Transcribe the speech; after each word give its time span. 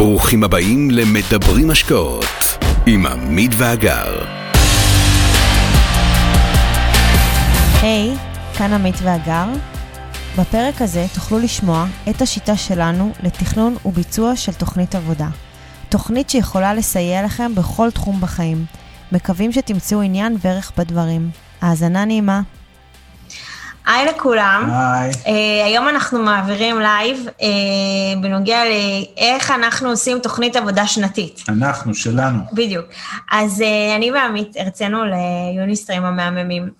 ברוכים 0.00 0.44
הבאים 0.44 0.90
למדברים 0.90 1.70
השקעות 1.70 2.24
עם 2.86 3.06
עמית 3.06 3.50
ואגר. 3.58 4.24
היי, 7.82 8.14
hey, 8.14 8.58
כאן 8.58 8.72
עמית 8.72 8.94
ואגר. 9.02 9.46
בפרק 10.38 10.82
הזה 10.82 11.06
תוכלו 11.14 11.38
לשמוע 11.38 11.86
את 12.10 12.22
השיטה 12.22 12.56
שלנו 12.56 13.12
לתכנון 13.22 13.76
וביצוע 13.84 14.36
של 14.36 14.52
תוכנית 14.52 14.94
עבודה. 14.94 15.28
תוכנית 15.88 16.30
שיכולה 16.30 16.74
לסייע 16.74 17.22
לכם 17.24 17.54
בכל 17.54 17.90
תחום 17.90 18.20
בחיים. 18.20 18.64
מקווים 19.12 19.52
שתמצאו 19.52 20.02
עניין 20.02 20.36
וערך 20.40 20.72
בדברים. 20.78 21.30
האזנה 21.60 22.04
נעימה. 22.04 22.40
היי 23.90 24.06
לכולם. 24.06 24.70
היי. 24.72 25.10
Uh, 25.10 25.66
היום 25.66 25.88
אנחנו 25.88 26.22
מעבירים 26.22 26.78
live 26.78 27.26
uh, 27.38 27.42
בנוגע 28.20 28.60
לאיך 28.64 29.50
אנחנו 29.50 29.88
עושים 29.88 30.18
תוכנית 30.18 30.56
עבודה 30.56 30.86
שנתית. 30.86 31.42
אנחנו, 31.48 31.94
שלנו. 31.94 32.38
בדיוק. 32.52 32.86
אז 33.30 33.60
אה, 33.60 33.96
אני 33.96 34.10
ועמית 34.10 34.56
הרצינו 34.56 34.98
ליוניסטרים 35.04 36.04
המהממים 36.04 36.70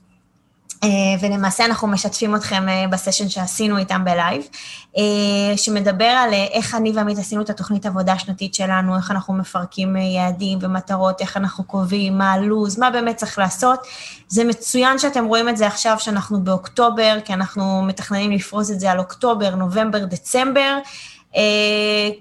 ולמעשה 1.21 1.65
אנחנו 1.65 1.89
משתפים 1.89 2.37
אתכם 2.37 2.69
אה, 2.69 2.89
בסשן 2.89 3.29
שעשינו 3.29 3.79
איתם 3.79 4.05
בלייב, 4.05 4.49
אה, 4.97 5.57
שמדבר 5.57 6.05
על 6.05 6.33
איך 6.33 6.75
אני 6.75 6.93
ועמית 6.93 7.19
עשינו 7.19 7.43
את 7.43 7.51
התוכנית 7.51 7.87
עבודה 7.87 8.13
השנתית 8.13 8.55
שלנו, 8.55 8.97
איך 8.97 9.11
אנחנו 9.11 9.35
מפרקים 9.35 9.97
יעדים 9.97 10.59
ומטרות, 10.63 11.21
איך 11.21 11.37
אנחנו 11.37 11.65
קובעים, 11.65 12.19
מה 12.19 12.33
הלו"ז, 12.33 12.79
מה 12.79 12.91
באמת 12.91 13.17
צריך 13.17 13.39
לעשות. 13.39 13.87
זה 14.29 14.45
מצוין 14.45 14.99
שאתם 14.99 15.25
רואים 15.25 15.49
את 15.49 15.57
זה 15.57 15.67
עכשיו, 15.67 15.97
שאנחנו 15.99 16.45
באוקטובר, 16.45 17.19
כי 17.25 17.33
אנחנו 17.33 17.83
מתכננים 17.83 18.31
לפרוס 18.31 18.71
את 18.71 18.81
זה 18.81 18.91
על 18.91 18.99
אוקטובר, 18.99 19.55
נובמבר, 19.55 20.05
דצמבר. 20.05 20.79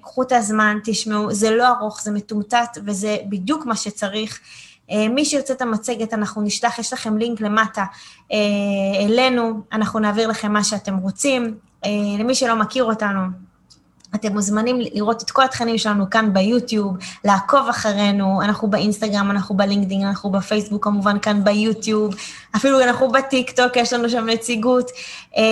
קחו 0.02 0.23
את 0.23 0.32
הזמן, 0.32 0.78
תשמעו, 0.84 1.34
זה 1.34 1.52
לא 1.52 1.68
ארוך, 1.68 2.02
זה 2.02 2.12
מטומטט, 2.12 2.78
וזה 2.86 3.18
בדיוק 3.30 3.66
מה 3.66 3.76
שצריך. 3.76 4.40
אה, 4.92 5.08
מי 5.09 5.26
שירצה 5.26 5.54
את 5.54 5.62
המצגת, 5.62 6.14
אנחנו 6.14 6.42
נשלח, 6.42 6.80
יש 6.80 6.94
לכם 6.94 7.18
לינק 7.18 7.42
למטה 7.42 7.86
אה, 8.32 8.38
אלינו, 9.06 9.62
אנחנו 9.72 10.00
נעביר 10.00 10.28
לכם 10.28 10.54
מה 10.54 10.64
שאתם 10.64 10.98
רוצים. 10.98 11.58
אה, 11.86 11.90
למי 12.20 12.36
שלא 12.36 12.56
מכיר 12.56 12.84
אותנו, 12.84 13.20
אתם 14.16 14.34
מוזמנים 14.34 14.80
לראות 14.80 15.24
את 15.24 15.32
כל 15.32 15.44
התכנים 15.44 15.78
שלנו 15.78 16.10
כאן 16.10 16.34
ביוטיוב, 16.34 16.98
לעקוב 17.26 17.68
אחרינו, 17.70 18.42
אנחנו 18.42 18.68
באינסטגרם, 18.68 19.32
אנחנו 19.32 19.58
בלינקדאין, 19.58 20.08
אנחנו 20.08 20.32
בפייסבוק, 20.32 20.84
כמובן 20.84 21.20
כאן 21.20 21.44
ביוטיוב, 21.44 22.16
אפילו 22.56 22.82
אנחנו 22.82 23.12
בטיקטוק, 23.12 23.76
יש 23.76 23.94
לנו 23.94 24.10
שם 24.10 24.26
נציגות. 24.26 24.92
אה, 25.38 25.44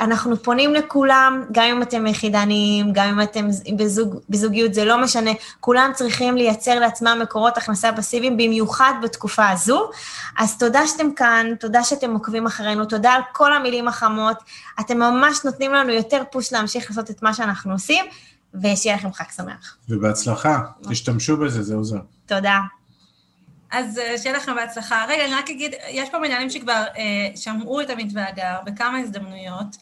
אנחנו 0.00 0.42
פונים 0.42 0.74
לכולם, 0.74 1.44
גם 1.52 1.64
אם 1.64 1.82
אתם 1.82 2.06
יחידניים, 2.06 2.92
גם 2.92 3.08
אם 3.08 3.22
אתם 3.22 3.48
בזוג, 3.76 4.16
בזוגיות, 4.28 4.74
זה 4.74 4.84
לא 4.84 4.98
משנה, 4.98 5.30
כולם 5.60 5.90
צריכים 5.94 6.36
לייצר 6.36 6.78
לעצמם 6.78 7.18
מקורות 7.22 7.56
הכנסה 7.56 7.92
פסיביים, 7.92 8.36
במיוחד 8.36 8.92
בתקופה 9.02 9.48
הזו. 9.48 9.90
אז 10.38 10.58
תודה 10.58 10.86
שאתם 10.86 11.12
כאן, 11.12 11.46
תודה 11.60 11.82
שאתם 11.82 12.12
עוקבים 12.12 12.46
אחרינו, 12.46 12.84
תודה 12.84 13.12
על 13.12 13.22
כל 13.32 13.52
המילים 13.52 13.88
החמות, 13.88 14.36
אתם 14.80 14.98
ממש 14.98 15.44
נותנים 15.44 15.72
לנו 15.72 15.92
יותר 15.92 16.22
פוש 16.30 16.52
להמשיך 16.52 16.90
לעשות 16.90 17.10
את 17.10 17.22
מה 17.22 17.34
שאנחנו 17.34 17.72
עושים. 17.72 18.03
ושיהיה 18.62 18.96
לכם 18.96 19.12
חג 19.12 19.30
שמח. 19.36 19.76
ובהצלחה, 19.88 20.60
תשתמשו 20.90 21.36
בזה, 21.36 21.62
זה 21.62 21.74
עוזר. 21.74 22.00
תודה. 22.26 22.60
אז 23.70 23.98
אה, 23.98 24.18
שיהיה 24.18 24.36
לכם 24.36 24.54
בהצלחה. 24.54 25.04
רגע, 25.08 25.24
אני 25.24 25.34
רק 25.34 25.50
אגיד, 25.50 25.72
יש 25.90 26.10
פה 26.10 26.18
מנהלים 26.18 26.50
שכבר 26.50 26.84
אה, 26.96 27.36
שמעו 27.36 27.80
את 27.80 27.90
המתווה 27.90 28.28
הגר 28.28 28.58
בכמה 28.66 28.98
הזדמנויות. 28.98 29.76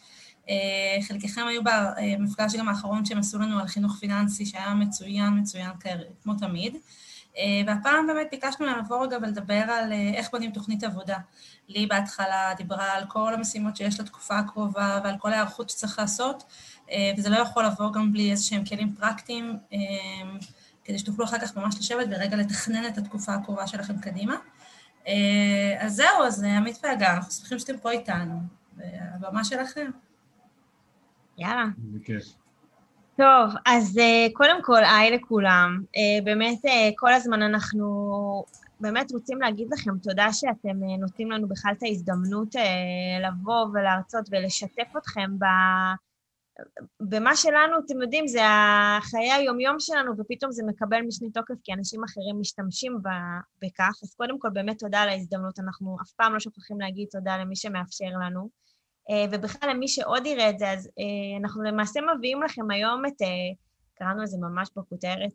אה, 0.48 1.02
חלקכם 1.08 1.46
היו 1.46 1.60
במפגש 1.64 2.56
גם 2.56 2.68
האחרון 2.68 3.04
שהם 3.04 3.18
עשו 3.18 3.38
לנו 3.38 3.60
על 3.60 3.66
חינוך 3.66 3.96
פיננסי, 4.00 4.46
שהיה 4.46 4.74
מצוין, 4.74 5.38
מצוין 5.38 5.70
כמו 6.22 6.34
תמיד. 6.34 6.76
אה, 7.38 7.62
והפעם 7.66 8.06
באמת 8.06 8.26
ביקשנו 8.30 8.66
להם 8.66 8.78
לבוא 8.78 9.06
רגע 9.06 9.16
ולדבר 9.22 9.54
על 9.54 9.92
אה, 9.92 10.10
איך 10.14 10.30
בונים 10.30 10.50
תוכנית 10.50 10.84
עבודה. 10.84 11.18
לי 11.68 11.86
בהתחלה 11.86 12.52
דיברה 12.56 12.92
על 12.92 13.04
כל 13.08 13.34
המשימות 13.34 13.76
שיש 13.76 14.00
לתקופה 14.00 14.38
הקרובה 14.38 15.00
ועל 15.04 15.14
כל 15.18 15.32
ההיערכות 15.32 15.70
שצריך 15.70 15.98
לעשות. 15.98 16.44
אה, 16.92 17.12
וזה 17.16 17.30
לא 17.30 17.36
יכול 17.36 17.64
לבוא 17.64 17.92
גם 17.92 18.12
בלי 18.12 18.30
איזה 18.30 18.44
שהם 18.44 18.64
כלים 18.64 18.92
פרקטיים, 18.92 19.56
אה, 19.72 19.78
כדי 20.84 20.98
שתוכלו 20.98 21.24
אחר 21.24 21.38
כך 21.38 21.56
ממש 21.56 21.78
לשבת 21.78 22.06
ורגע 22.10 22.36
לתכנן 22.36 22.86
את 22.86 22.98
התקופה 22.98 23.34
הקרובה 23.34 23.66
שלכם 23.66 23.98
קדימה. 23.98 24.36
אה, 25.06 25.76
אז 25.78 25.94
זהו, 25.94 26.24
אז 26.26 26.42
עמית 26.42 26.78
והגר, 26.82 27.10
אנחנו 27.14 27.32
שמחים 27.32 27.58
שאתם 27.58 27.78
פה 27.78 27.90
איתנו, 27.90 28.40
והבמה 28.76 29.44
שלכם. 29.44 29.90
יאללה. 31.38 31.64
טוב, 33.16 33.54
אז 33.66 34.00
קודם 34.32 34.62
כל, 34.62 34.84
היי 34.84 35.10
לכולם. 35.10 35.82
באמת, 36.24 36.58
כל 36.96 37.12
הזמן 37.12 37.42
אנחנו 37.42 38.44
באמת 38.80 39.12
רוצים 39.12 39.40
להגיד 39.40 39.68
לכם 39.70 39.98
תודה 39.98 40.32
שאתם 40.32 40.84
נותנים 40.98 41.30
לנו 41.30 41.48
בכלל 41.48 41.72
את 41.78 41.82
ההזדמנות 41.82 42.54
לבוא 43.22 43.66
ולהרצות 43.72 44.28
ולשתף 44.30 44.96
אתכם 44.96 45.38
ב... 45.38 45.44
במה 47.00 47.36
שלנו, 47.36 47.76
אתם 47.86 48.02
יודעים, 48.02 48.26
זה 48.26 48.40
החיי 48.44 49.32
היומיום 49.32 49.76
שלנו, 49.78 50.12
ופתאום 50.18 50.52
זה 50.52 50.62
מקבל 50.66 51.00
משנה 51.00 51.28
תוקף 51.34 51.54
כי 51.64 51.72
אנשים 51.72 52.04
אחרים 52.04 52.40
משתמשים 52.40 52.98
בכך. 53.62 54.00
אז 54.02 54.14
קודם 54.14 54.38
כל, 54.38 54.48
באמת 54.52 54.78
תודה 54.78 55.00
על 55.00 55.08
ההזדמנות. 55.08 55.58
אנחנו 55.58 55.96
אף 56.02 56.10
פעם 56.10 56.32
לא 56.32 56.40
שוכחים 56.40 56.80
להגיד 56.80 57.08
תודה 57.10 57.36
למי 57.38 57.56
שמאפשר 57.56 58.10
לנו. 58.24 58.48
אה, 59.10 59.24
ובכלל, 59.32 59.70
למי 59.70 59.88
שעוד 59.88 60.26
יראה 60.26 60.50
את 60.50 60.58
זה, 60.58 60.70
אז 60.70 60.86
אה, 60.86 61.38
אנחנו 61.40 61.62
למעשה 61.62 62.00
מביאים 62.16 62.42
לכם 62.42 62.70
היום 62.70 63.06
את, 63.06 63.22
אה, 63.22 63.26
קראנו 63.94 64.22
לזה 64.22 64.36
ממש 64.40 64.68
בכותרת, 64.76 65.32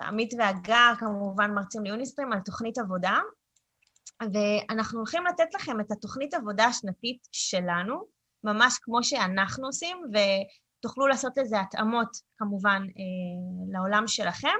עמית 0.00 0.34
והגר, 0.38 0.92
כמובן 0.98 1.54
מרצים 1.54 1.84
ליוניסטרים, 1.84 2.32
על 2.32 2.40
תוכנית 2.40 2.78
עבודה. 2.78 3.18
ואנחנו 4.32 4.98
הולכים 4.98 5.26
לתת 5.26 5.54
לכם 5.54 5.80
את 5.80 5.90
התוכנית 5.90 6.34
עבודה 6.34 6.64
השנתית 6.64 7.28
שלנו, 7.32 8.17
ממש 8.44 8.78
כמו 8.82 9.04
שאנחנו 9.04 9.66
עושים, 9.66 9.96
ותוכלו 10.12 11.06
לעשות 11.06 11.32
לזה 11.36 11.60
התאמות 11.60 12.08
כמובן 12.36 12.82
אה, 12.82 13.72
לעולם 13.72 14.06
שלכם. 14.06 14.56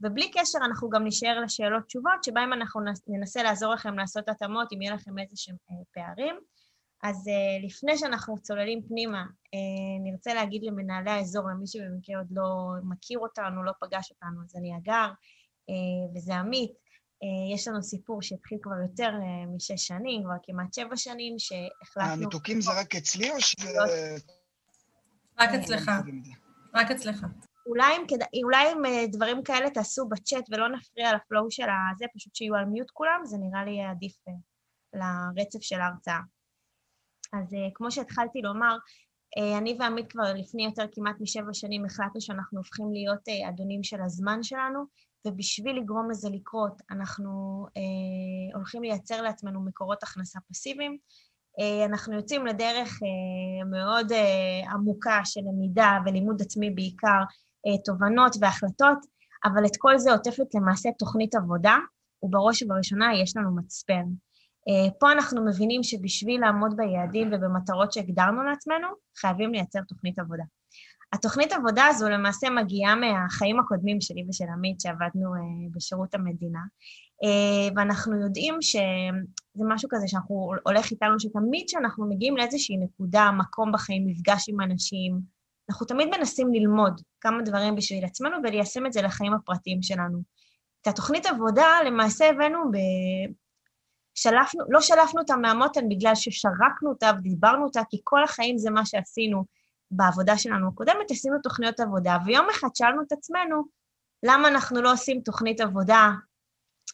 ובלי 0.00 0.30
קשר 0.30 0.58
אנחנו 0.64 0.90
גם 0.90 1.06
נשאר 1.06 1.40
לשאלות 1.40 1.84
תשובות, 1.86 2.24
שבהן 2.24 2.52
אנחנו 2.52 2.80
ננסה 3.08 3.42
לעזור 3.42 3.74
לכם 3.74 3.98
לעשות 3.98 4.28
התאמות 4.28 4.72
אם 4.72 4.82
יהיה 4.82 4.94
לכם 4.94 5.18
איזה 5.18 5.36
שהם 5.36 5.56
אה, 5.70 5.76
פערים. 5.94 6.36
אז 7.02 7.28
uh, 7.28 7.66
לפני 7.66 7.98
שאנחנו 7.98 8.38
צוללים 8.38 8.82
פנימה, 8.88 9.22
uh, 9.22 10.02
נרצה 10.02 10.34
להגיד 10.34 10.62
למנהלי 10.64 11.10
האזור, 11.10 11.48
למי 11.50 11.66
שבמקרה 11.66 12.18
עוד 12.18 12.26
לא 12.30 12.46
מכיר 12.84 13.18
אותנו, 13.18 13.64
לא 13.64 13.72
פגש 13.80 14.10
אותנו, 14.10 14.40
אז 14.44 14.56
אני 14.56 14.76
אגר, 14.76 15.08
uh, 15.70 16.16
וזה 16.16 16.36
עמית. 16.36 16.72
אה, 17.22 17.54
יש 17.54 17.68
לנו 17.68 17.82
סיפור 17.82 18.22
שהתחיל 18.22 18.58
כבר 18.62 18.76
יותר 18.82 19.10
אה, 19.22 19.46
משש 19.56 19.86
שנים, 19.86 20.22
כבר 20.24 20.34
כמעט 20.42 20.74
שבע 20.74 20.96
שנים, 20.96 21.34
שהחלטנו... 21.38 22.12
הניתוקים 22.12 22.60
זה 22.60 22.70
רק 22.80 22.96
אצלי 22.96 23.30
או 23.30 23.40
ש... 23.40 23.56
רק 25.38 25.50
אצלך. 25.50 25.90
רק 26.74 26.90
אצלך. 26.90 27.26
אולי 27.66 27.96
אם, 27.96 28.02
כד... 28.08 28.18
אולי 28.44 28.72
אם 28.72 28.84
אה, 28.86 29.06
דברים 29.12 29.42
כאלה 29.42 29.70
תעשו 29.70 30.08
בצ'אט 30.08 30.44
ולא 30.50 30.68
נפריע 30.68 31.14
לפלואו 31.14 31.50
של 31.50 31.66
הזה, 31.92 32.04
פשוט 32.14 32.34
שיהיו 32.34 32.54
על 32.54 32.64
מיוט 32.64 32.90
כולם, 32.90 33.20
זה 33.24 33.36
נראה 33.38 33.64
לי 33.64 33.82
עדיף 33.82 34.16
לרצף 34.92 35.60
של 35.60 35.80
ההרצאה. 35.80 36.20
אז 37.32 37.56
כמו 37.74 37.90
שהתחלתי 37.90 38.42
לומר, 38.42 38.76
אני 39.58 39.76
ועמית 39.80 40.12
כבר 40.12 40.34
לפני 40.34 40.64
יותר 40.64 40.84
כמעט 40.92 41.16
משבע 41.20 41.52
שנים 41.52 41.84
החלטנו 41.84 42.20
שאנחנו 42.20 42.58
הופכים 42.58 42.92
להיות 42.92 43.28
אדונים 43.48 43.82
של 43.82 44.02
הזמן 44.02 44.42
שלנו, 44.42 44.84
ובשביל 45.26 45.76
לגרום 45.76 46.10
לזה 46.10 46.28
לקרות, 46.30 46.82
אנחנו 46.90 47.66
אה, 47.76 48.56
הולכים 48.56 48.82
לייצר 48.82 49.22
לעצמנו 49.22 49.64
מקורות 49.64 50.02
הכנסה 50.02 50.38
פסיביים. 50.48 50.98
אה, 51.60 51.84
אנחנו 51.84 52.14
יוצאים 52.14 52.46
לדרך 52.46 52.88
אה, 53.02 53.64
מאוד 53.70 54.12
אה, 54.12 54.70
עמוקה 54.72 55.20
של 55.24 55.40
למידה 55.40 55.98
ולימוד 56.06 56.42
עצמי 56.42 56.70
בעיקר, 56.70 57.22
אה, 57.66 57.82
תובנות 57.84 58.36
והחלטות, 58.40 58.98
אבל 59.44 59.66
את 59.66 59.76
כל 59.78 59.98
זה 59.98 60.12
עוטפת 60.12 60.54
למעשה 60.54 60.88
תוכנית 60.98 61.34
עבודה, 61.34 61.76
ובראש 62.22 62.62
ובראשונה 62.62 63.14
יש 63.22 63.36
לנו 63.36 63.56
מצפן. 63.56 64.04
אה, 64.68 64.90
פה 65.00 65.12
אנחנו 65.12 65.44
מבינים 65.44 65.82
שבשביל 65.82 66.40
לעמוד 66.40 66.76
ביעדים 66.76 67.28
ובמטרות 67.32 67.92
שהגדרנו 67.92 68.42
לעצמנו, 68.42 68.88
חייבים 69.16 69.52
לייצר 69.52 69.80
תוכנית 69.88 70.18
עבודה. 70.18 70.44
התוכנית 71.12 71.52
עבודה 71.52 71.86
הזו 71.86 72.08
למעשה 72.08 72.50
מגיעה 72.50 72.94
מהחיים 72.94 73.60
הקודמים 73.60 74.00
שלי 74.00 74.24
ושל 74.28 74.44
עמית, 74.54 74.80
שעבדנו 74.80 75.34
uh, 75.34 75.38
בשירות 75.76 76.14
המדינה, 76.14 76.60
uh, 77.24 77.72
ואנחנו 77.76 78.22
יודעים 78.22 78.54
שזה 78.62 79.64
משהו 79.68 79.88
כזה 79.92 80.08
שאנחנו 80.08 80.52
הולך 80.62 80.90
איתנו, 80.90 81.20
שתמיד 81.20 81.64
כשאנחנו 81.66 82.08
מגיעים 82.08 82.36
לאיזושהי 82.36 82.76
נקודה, 82.76 83.30
מקום 83.38 83.72
בחיים, 83.72 84.06
מפגש 84.06 84.48
עם 84.48 84.60
אנשים, 84.60 85.20
אנחנו 85.70 85.86
תמיד 85.86 86.08
מנסים 86.08 86.54
ללמוד 86.54 87.00
כמה 87.20 87.42
דברים 87.42 87.74
בשביל 87.74 88.04
עצמנו 88.04 88.36
וליישם 88.44 88.86
את 88.86 88.92
זה 88.92 89.02
לחיים 89.02 89.34
הפרטיים 89.34 89.82
שלנו. 89.82 90.18
את 90.82 90.86
התוכנית 90.86 91.26
עבודה 91.26 91.66
למעשה 91.86 92.30
הבאנו 92.30 92.58
ב... 92.72 92.76
שלפנו, 94.14 94.64
לא 94.68 94.80
שלפנו 94.80 95.20
אותה 95.20 95.36
מהמותן 95.36 95.88
בגלל 95.88 96.14
ששרקנו 96.14 96.90
אותה 96.90 97.10
ודיברנו 97.18 97.64
אותה, 97.64 97.80
כי 97.90 98.00
כל 98.04 98.24
החיים 98.24 98.58
זה 98.58 98.70
מה 98.70 98.86
שעשינו. 98.86 99.44
בעבודה 99.90 100.38
שלנו 100.38 100.68
הקודמת 100.68 101.10
עשינו 101.10 101.38
תוכניות 101.42 101.80
עבודה, 101.80 102.18
ויום 102.26 102.46
אחד 102.50 102.68
שאלנו 102.74 103.02
את 103.02 103.12
עצמנו, 103.12 103.64
למה 104.22 104.48
אנחנו 104.48 104.82
לא 104.82 104.92
עושים 104.92 105.20
תוכנית 105.20 105.60
עבודה 105.60 106.10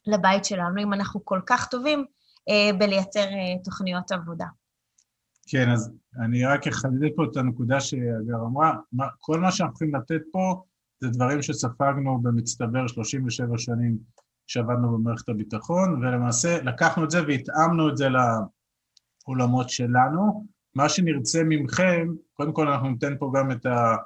לבית 0.07 0.45
שלנו, 0.45 0.83
אם 0.83 0.93
אנחנו 0.93 1.25
כל 1.25 1.41
כך 1.47 1.69
טובים 1.69 2.05
אה, 2.49 2.79
בלייצר 2.79 3.21
אה, 3.21 3.65
תוכניות 3.65 4.13
עבודה. 4.13 4.47
כן, 5.49 5.71
אז 5.71 5.93
אני 6.25 6.45
רק 6.45 6.67
אחדד 6.67 7.09
פה 7.17 7.25
את 7.25 7.37
הנקודה 7.37 7.81
שאגר 7.81 8.41
אמרה. 8.47 8.73
מה, 8.93 9.07
כל 9.19 9.41
מה 9.41 9.53
שאנחנו 9.53 9.75
יכולים 9.75 9.95
לתת 9.95 10.23
פה 10.33 10.63
זה 11.01 11.09
דברים 11.09 11.43
שספגנו 11.43 12.23
במצטבר 12.23 12.87
37 12.87 13.59
שנים 13.59 13.99
שעבדנו 14.47 14.99
במערכת 14.99 15.29
הביטחון, 15.29 16.05
ולמעשה 16.05 16.63
לקחנו 16.63 17.05
את 17.05 17.11
זה 17.11 17.23
והתאמנו 17.23 17.89
את 17.89 17.97
זה 17.97 18.07
לעולמות 19.27 19.71
שלנו. 19.71 20.47
מה 20.77 20.89
שנרצה 20.89 21.43
ממכם, 21.45 22.09
קודם 22.35 22.53
כל 22.53 22.69
אנחנו 22.69 22.91
ניתן 22.91 23.19
פה 23.19 23.33
גם 23.35 23.51
את, 23.51 23.67
ה, 23.67 23.97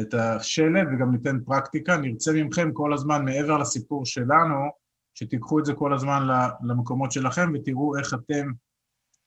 את 0.00 0.14
השלד 0.14 0.86
וגם 0.92 1.10
ניתן 1.12 1.44
פרקטיקה, 1.44 1.96
נרצה 1.96 2.32
ממכם 2.32 2.72
כל 2.72 2.94
הזמן 2.94 3.24
מעבר 3.24 3.58
לסיפור 3.58 4.06
שלנו, 4.06 4.70
שתיקחו 5.14 5.58
את 5.58 5.64
זה 5.64 5.74
כל 5.74 5.94
הזמן 5.94 6.22
למקומות 6.68 7.12
שלכם 7.12 7.52
ותראו 7.54 7.98
איך 7.98 8.14
אתם 8.14 8.50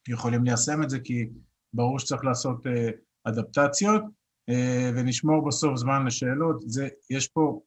יכולים 0.07 0.43
ליישם 0.43 0.83
את 0.83 0.89
זה, 0.89 0.99
כי 0.99 1.29
ברור 1.73 1.99
שצריך 1.99 2.25
לעשות 2.25 2.67
אה, 2.67 2.89
אדפטציות, 3.23 4.03
אה, 4.49 4.91
ונשמור 4.95 5.47
בסוף 5.47 5.75
זמן 5.75 6.05
לשאלות. 6.05 6.63
זה, 6.65 6.87
יש 7.09 7.27
פה 7.27 7.61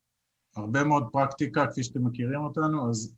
הרבה 0.56 0.84
מאוד 0.84 1.08
פרקטיקה, 1.12 1.66
כפי 1.66 1.82
שאתם 1.82 2.06
מכירים 2.06 2.40
אותנו, 2.40 2.90
אז 2.90 3.14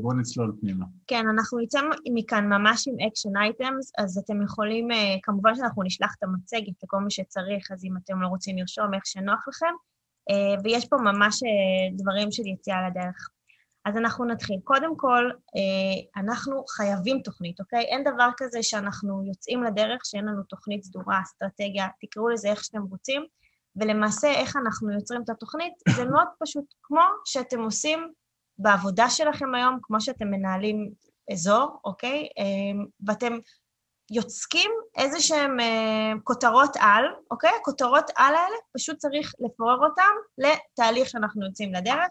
בואו 0.00 0.16
נצלול 0.16 0.56
פנימה. 0.60 0.86
כן, 1.06 1.24
אנחנו 1.28 1.58
נצא 1.58 1.80
מכאן 2.14 2.48
ממש 2.48 2.88
עם 2.88 2.94
action 3.08 3.36
items, 3.36 3.92
אז 3.98 4.18
אתם 4.18 4.42
יכולים, 4.42 4.88
כמובן 5.22 5.54
שאנחנו 5.54 5.82
נשלח 5.82 6.14
את 6.18 6.22
המצגת 6.22 6.82
לכל 6.82 6.98
מי 6.98 7.10
שצריך, 7.10 7.72
אז 7.72 7.84
אם 7.84 7.96
אתם 7.96 8.20
לא 8.22 8.28
רוצים 8.28 8.58
לרשום, 8.58 8.94
איך 8.94 9.06
שנוח 9.06 9.48
לכם, 9.48 9.74
ויש 10.64 10.88
פה 10.88 10.96
ממש 10.96 11.40
דברים 11.96 12.32
של 12.32 12.46
יציאה 12.46 12.88
לדרך. 12.88 13.30
אז 13.86 13.96
אנחנו 13.96 14.24
נתחיל. 14.24 14.60
קודם 14.64 14.96
כל, 14.96 15.30
אה, 15.56 16.22
אנחנו 16.22 16.64
חייבים 16.68 17.20
תוכנית, 17.24 17.60
אוקיי? 17.60 17.80
אין 17.80 18.04
דבר 18.04 18.28
כזה 18.36 18.62
שאנחנו 18.62 19.22
יוצאים 19.26 19.62
לדרך 19.62 20.00
שאין 20.04 20.24
לנו 20.24 20.42
תוכנית 20.42 20.84
סדורה, 20.84 21.20
אסטרטגיה, 21.22 21.86
תקראו 22.00 22.28
לזה 22.28 22.48
איך 22.48 22.64
שאתם 22.64 22.82
רוצים, 22.82 23.24
ולמעשה 23.76 24.28
איך 24.28 24.56
אנחנו 24.56 24.92
יוצרים 24.92 25.22
את 25.22 25.30
התוכנית, 25.30 25.72
זה 25.96 26.04
מאוד 26.04 26.26
פשוט, 26.40 26.64
כמו 26.82 27.00
שאתם 27.24 27.60
עושים 27.60 28.12
בעבודה 28.58 29.10
שלכם 29.10 29.54
היום, 29.54 29.78
כמו 29.82 30.00
שאתם 30.00 30.28
מנהלים 30.30 30.90
אזור, 31.32 31.80
אוקיי? 31.84 32.28
אה, 32.38 32.84
ואתם 33.06 33.38
יוצקים 34.10 34.70
איזה 34.96 35.20
שהן 35.20 35.60
אה, 35.60 36.12
כותרות 36.24 36.76
על, 36.80 37.04
אוקיי? 37.30 37.50
הכותרות 37.60 38.10
על 38.16 38.34
האלה, 38.34 38.56
פשוט 38.74 38.96
צריך 38.96 39.32
לפורר 39.38 39.78
אותן 39.88 40.12
לתהליך 40.38 41.08
שאנחנו 41.08 41.46
יוצאים 41.46 41.74
לדרך. 41.74 42.08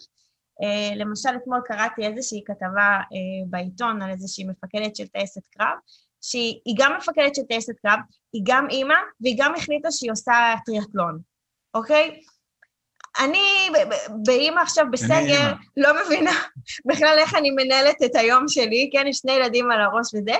Uh, 0.64 0.96
למשל, 0.96 1.30
אתמול 1.42 1.62
קראתי 1.66 2.06
איזושהי 2.06 2.44
כתבה 2.46 3.00
uh, 3.00 3.50
בעיתון 3.50 4.02
על 4.02 4.10
איזושהי 4.10 4.44
מפקדת 4.44 4.96
של 4.96 5.08
טייסת 5.08 5.42
קרב, 5.48 5.78
שהיא 6.22 6.76
גם 6.78 6.98
מפקדת 6.98 7.36
של 7.36 7.42
טייסת 7.42 7.74
קרב, 7.82 8.00
היא 8.34 8.42
גם 8.46 8.68
אימא, 8.70 8.96
והיא 9.22 9.36
גם 9.40 9.56
החליטה 9.56 9.92
שהיא 9.92 10.12
עושה 10.12 10.34
טריאטלון, 10.66 11.20
אוקיי? 11.74 12.22
אני 13.20 13.70
באימא 14.26 14.60
עכשיו 14.60 14.86
בסגר, 14.92 15.54
לא 15.78 15.90
מבינה 16.06 16.32
בכלל 16.90 17.16
איך 17.18 17.36
אני 17.36 17.52
מנהלת 17.52 18.04
את 18.06 18.16
היום 18.16 18.48
שלי, 18.48 18.90
כן, 18.94 19.08
יש 19.08 19.18
שני 19.18 19.32
ילדים 19.32 19.72
על 19.72 19.82
הראש 19.82 20.08
וזה, 20.14 20.36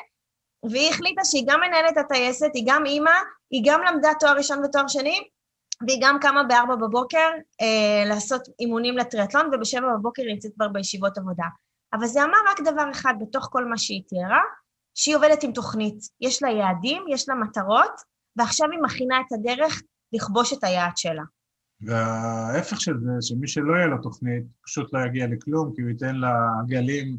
והיא 0.70 0.90
החליטה 0.90 1.26
שהיא 1.26 1.44
גם 1.48 1.60
מנהלת 1.62 1.98
הטייסת, 1.98 2.50
היא 2.54 2.64
גם 2.68 2.86
אימא, 2.86 3.12
היא 3.52 3.62
גם 3.66 3.82
למדה 3.84 4.10
תואר 4.20 4.38
ראשון 4.38 4.66
ותואר 4.66 4.88
שני, 4.88 5.24
והיא 5.88 6.00
גם 6.02 6.18
קמה 6.22 6.44
בארבע 6.44 6.76
בבוקר 6.76 7.30
אה, 7.62 8.10
לעשות 8.10 8.42
אימונים 8.60 8.98
לטריאטלון, 8.98 9.50
ובשבע 9.54 9.88
בבוקר 9.98 10.22
היא 10.22 10.34
נמצאת 10.34 10.52
כבר 10.56 10.68
בישיבות 10.68 11.18
עבודה. 11.18 11.46
אבל 11.94 12.08
זה 12.08 12.24
אמר 12.24 12.38
רק 12.52 12.62
דבר 12.62 12.92
אחד 12.92 13.14
בתוך 13.20 13.50
כל 13.52 13.66
מה 13.66 13.78
שהיא 13.78 14.02
תיארה, 14.08 14.42
שהיא 14.96 15.16
עובדת 15.16 15.44
עם 15.44 15.52
תוכנית. 15.52 15.96
יש 16.22 16.44
לה 16.44 16.50
יעדים, 16.50 17.06
יש 17.10 17.30
לה 17.30 17.36
מטרות, 17.36 18.02
ועכשיו 18.36 18.72
היא 18.72 18.80
מכינה 18.84 19.22
את 19.28 19.34
הדרך 19.34 19.82
לכבוש 20.14 20.54
את 20.54 20.64
היעד 20.64 20.98
שלה. 20.98 21.24
וההפך 21.82 22.82
של 22.82 23.00
זה, 23.00 23.12
שמי 23.22 23.48
שלא 23.48 23.74
יהיה 23.74 23.88
לו 23.88 23.98
תוכנית, 24.02 24.44
פשוט 24.62 24.94
לא 24.94 25.00
יגיע 25.00 25.28
לכלום, 25.28 25.74
כי 25.76 25.82
הוא 25.82 25.90
ייתן 25.90 26.16
לגלים 26.16 27.18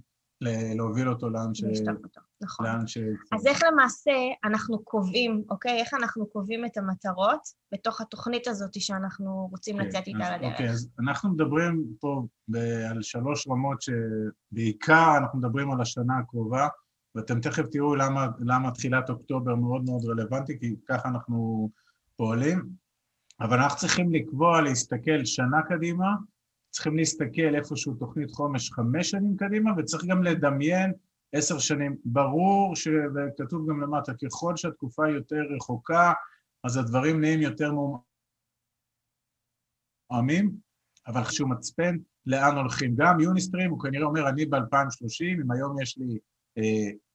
להוביל 0.76 1.08
אותו 1.08 1.31
לאן 1.31 1.55
ש... 1.55 1.64
אותו, 1.88 2.20
נכון. 2.41 2.67
לאן 2.67 2.87
ש... 2.87 2.99
אז 3.32 3.47
איך 3.47 3.61
למעשה 3.73 4.12
אנחנו 4.44 4.85
קובעים, 4.85 5.44
אוקיי? 5.50 5.81
איך 5.81 5.94
אנחנו 5.94 6.26
קובעים 6.26 6.64
את 6.64 6.76
המטרות 6.76 7.41
בתוך 7.73 8.00
התוכנית 8.00 8.49
הזאת 8.49 8.81
שאנחנו 8.81 9.49
רוצים 9.50 9.75
אוקיי, 9.75 9.88
לצאת 9.88 10.06
איתה 10.06 10.37
לדרך? 10.37 10.53
אוקיי, 10.53 10.70
אז 10.70 10.88
אנחנו 11.00 11.31
מדברים 11.31 11.85
פה 12.00 12.26
על 12.91 13.03
שלוש 13.03 13.49
רמות 13.49 13.79
שבעיקר 13.82 15.17
אנחנו 15.17 15.38
מדברים 15.38 15.73
על 15.73 15.81
השנה 15.81 16.19
הקרובה, 16.19 16.69
ואתם 17.14 17.41
תכף 17.41 17.67
תראו 17.70 17.94
למה, 17.94 18.26
למה 18.38 18.70
תחילת 18.70 19.11
אוקטובר 19.11 19.55
מאוד 19.55 19.85
מאוד 19.85 20.05
רלוונטי, 20.05 20.58
כי 20.58 20.76
ככה 20.88 21.08
אנחנו 21.08 21.70
פועלים. 22.17 22.86
אבל 23.41 23.61
אנחנו 23.61 23.79
צריכים 23.79 24.12
לקבוע, 24.12 24.61
להסתכל 24.61 25.25
שנה 25.25 25.62
קדימה, 25.69 26.06
צריכים 26.71 26.97
להסתכל 26.97 27.55
איפשהו 27.55 27.94
תוכנית 27.94 28.31
חומש 28.31 28.73
חמש 28.73 29.11
שנים 29.11 29.37
קדימה, 29.37 29.71
וצריך 29.79 30.05
גם 30.05 30.23
לדמיין 30.23 30.93
עשר 31.33 31.59
שנים. 31.59 31.97
ברור, 32.05 32.75
וכתוב 33.15 33.71
גם 33.71 33.81
למטה, 33.81 34.12
ככל 34.15 34.56
שהתקופה 34.56 35.09
יותר 35.09 35.43
רחוקה, 35.56 36.12
אז 36.65 36.77
הדברים 36.77 37.21
נהיים 37.21 37.41
יותר 37.41 37.73
מועמים, 40.11 40.56
אבל 41.06 41.25
חשוב 41.25 41.49
מצפן 41.49 41.97
לאן 42.27 42.56
הולכים. 42.56 42.94
גם 42.97 43.21
יוניסטרים, 43.21 43.71
הוא 43.71 43.81
כנראה 43.81 44.06
אומר, 44.06 44.29
אני 44.29 44.47
ב-2030, 44.47 45.43
אם 45.43 45.50
היום 45.50 45.81
יש 45.82 45.99
לי 45.99 46.19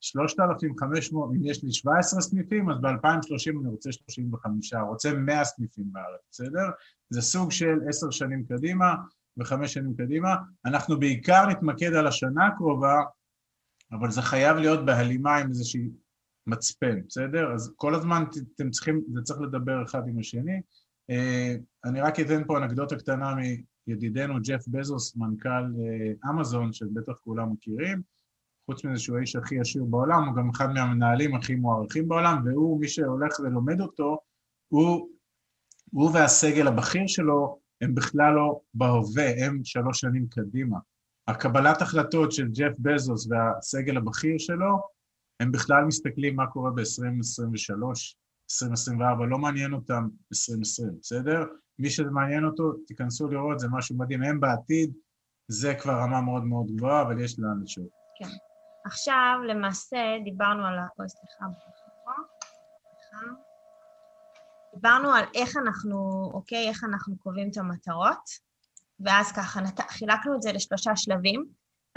3,500, 0.01 1.31
אם 1.35 1.45
יש 1.45 1.63
לי 1.63 1.71
17 1.71 2.21
סניפים, 2.21 2.69
אז 2.69 2.77
ב-2030 2.81 3.59
אני 3.61 3.69
רוצה 3.69 3.91
35, 3.91 4.73
רוצה 4.73 5.13
100 5.13 5.43
סניפים 5.43 5.85
בארץ, 5.91 6.21
בסדר? 6.31 6.69
זה 7.09 7.21
סוג 7.21 7.51
של 7.51 7.79
עשר 7.89 8.11
שנים 8.11 8.45
קדימה, 8.45 8.95
וחמש 9.38 9.73
שנים 9.73 9.93
קדימה. 9.97 10.35
אנחנו 10.65 10.99
בעיקר 10.99 11.45
נתמקד 11.49 11.93
על 11.93 12.07
השנה 12.07 12.47
הקרובה, 12.47 12.95
אבל 13.91 14.11
זה 14.11 14.21
חייב 14.21 14.57
להיות 14.57 14.85
בהלימה 14.85 15.38
עם 15.38 15.49
איזושהי 15.49 15.89
מצפן, 16.47 17.01
בסדר? 17.07 17.53
אז 17.53 17.73
כל 17.75 17.95
הזמן 17.95 18.23
אתם 18.55 18.69
צריכים, 18.69 19.01
זה 19.13 19.21
צריך 19.21 19.41
לדבר 19.41 19.83
אחד 19.83 20.07
עם 20.07 20.19
השני. 20.19 20.62
אה, 21.10 21.55
אני 21.86 22.01
רק 22.01 22.19
אתן 22.19 22.43
פה 22.48 22.57
אנקדוטה 22.57 22.95
קטנה 22.95 23.33
מידידנו 23.88 24.33
ג'ף 24.43 24.67
בזוס, 24.67 25.15
מנכ"ל 25.15 25.50
אה, 25.50 26.31
אמזון, 26.31 26.74
שבטח 26.74 27.13
כולם 27.24 27.51
מכירים. 27.53 28.01
חוץ 28.65 28.86
מזה 28.86 29.00
שהוא 29.00 29.18
האיש 29.18 29.36
הכי 29.36 29.60
עשיר 29.60 29.84
בעולם, 29.84 30.27
הוא 30.27 30.36
גם 30.36 30.50
אחד 30.50 30.70
מהמנהלים 30.74 31.36
הכי 31.36 31.56
מוערכים 31.56 32.08
בעולם, 32.08 32.41
והוא, 32.46 32.80
מי 32.80 32.88
שהולך 32.88 33.39
ולומד 33.39 33.82
אותו, 33.82 34.18
הוא, 34.68 35.10
הוא 35.91 36.12
והסגל 36.13 36.68
הבכיר 36.68 37.08
שלו 37.08 37.60
הם 37.82 37.96
בכלל 37.96 38.34
לא 38.34 38.60
בהווה, 38.74 39.46
הם 39.46 39.62
שלוש 39.63 40.00
שנים 40.00 40.27
קדימה. 40.30 40.77
הקבלת 41.27 41.82
החלטות 41.82 42.32
של 42.32 42.48
ג'ף 42.48 42.74
בזוס 42.80 43.27
והסגל 43.30 43.98
הבכיר 43.98 44.38
שלו, 44.38 44.82
הם 45.39 45.51
בכלל 45.51 45.86
מסתכלים 45.86 46.36
מה 46.36 46.48
קורה 46.48 46.72
ב-2023, 46.72 46.82
2024, 48.51 49.25
לא 49.25 49.38
מעניין 49.38 49.74
אותם 49.74 50.08
2020, 50.34 50.89
בסדר? 51.01 51.46
מי 51.80 51.89
שמעניין 51.89 52.46
אותו, 52.46 52.74
תיכנסו 52.88 53.27
לראות, 53.27 53.60
זה 53.60 53.68
משהו 53.72 53.98
מדהים. 53.98 54.24
הם 54.24 54.39
בעתיד, 54.39 54.94
זה 55.48 55.74
כבר 55.75 55.94
רמה 55.94 56.22
מאוד 56.22 56.44
מאוד 56.44 56.72
גבוהה, 56.75 57.01
אבל 57.01 57.22
יש 57.22 57.39
לאן 57.39 57.62
לשאול. 57.63 57.88
כן. 58.20 58.50
עכשיו, 58.85 59.39
למעשה, 59.47 59.97
דיברנו 60.23 60.65
על 60.65 60.79
ה... 60.79 60.88
אוי, 61.00 61.09
סליחה, 61.09 61.45
סליחה. 61.59 63.25
דיברנו 64.75 65.13
על 65.13 65.23
איך 65.35 65.57
אנחנו, 65.57 66.29
אוקיי, 66.33 66.69
איך 66.69 66.83
אנחנו 66.83 67.15
קובעים 67.17 67.50
את 67.51 67.57
המטרות, 67.57 68.29
ואז 69.00 69.31
ככה 69.31 69.61
נת... 69.61 69.79
חילקנו 69.89 70.35
את 70.35 70.41
זה 70.41 70.51
לשלושה 70.51 70.95
שלבים. 70.95 71.45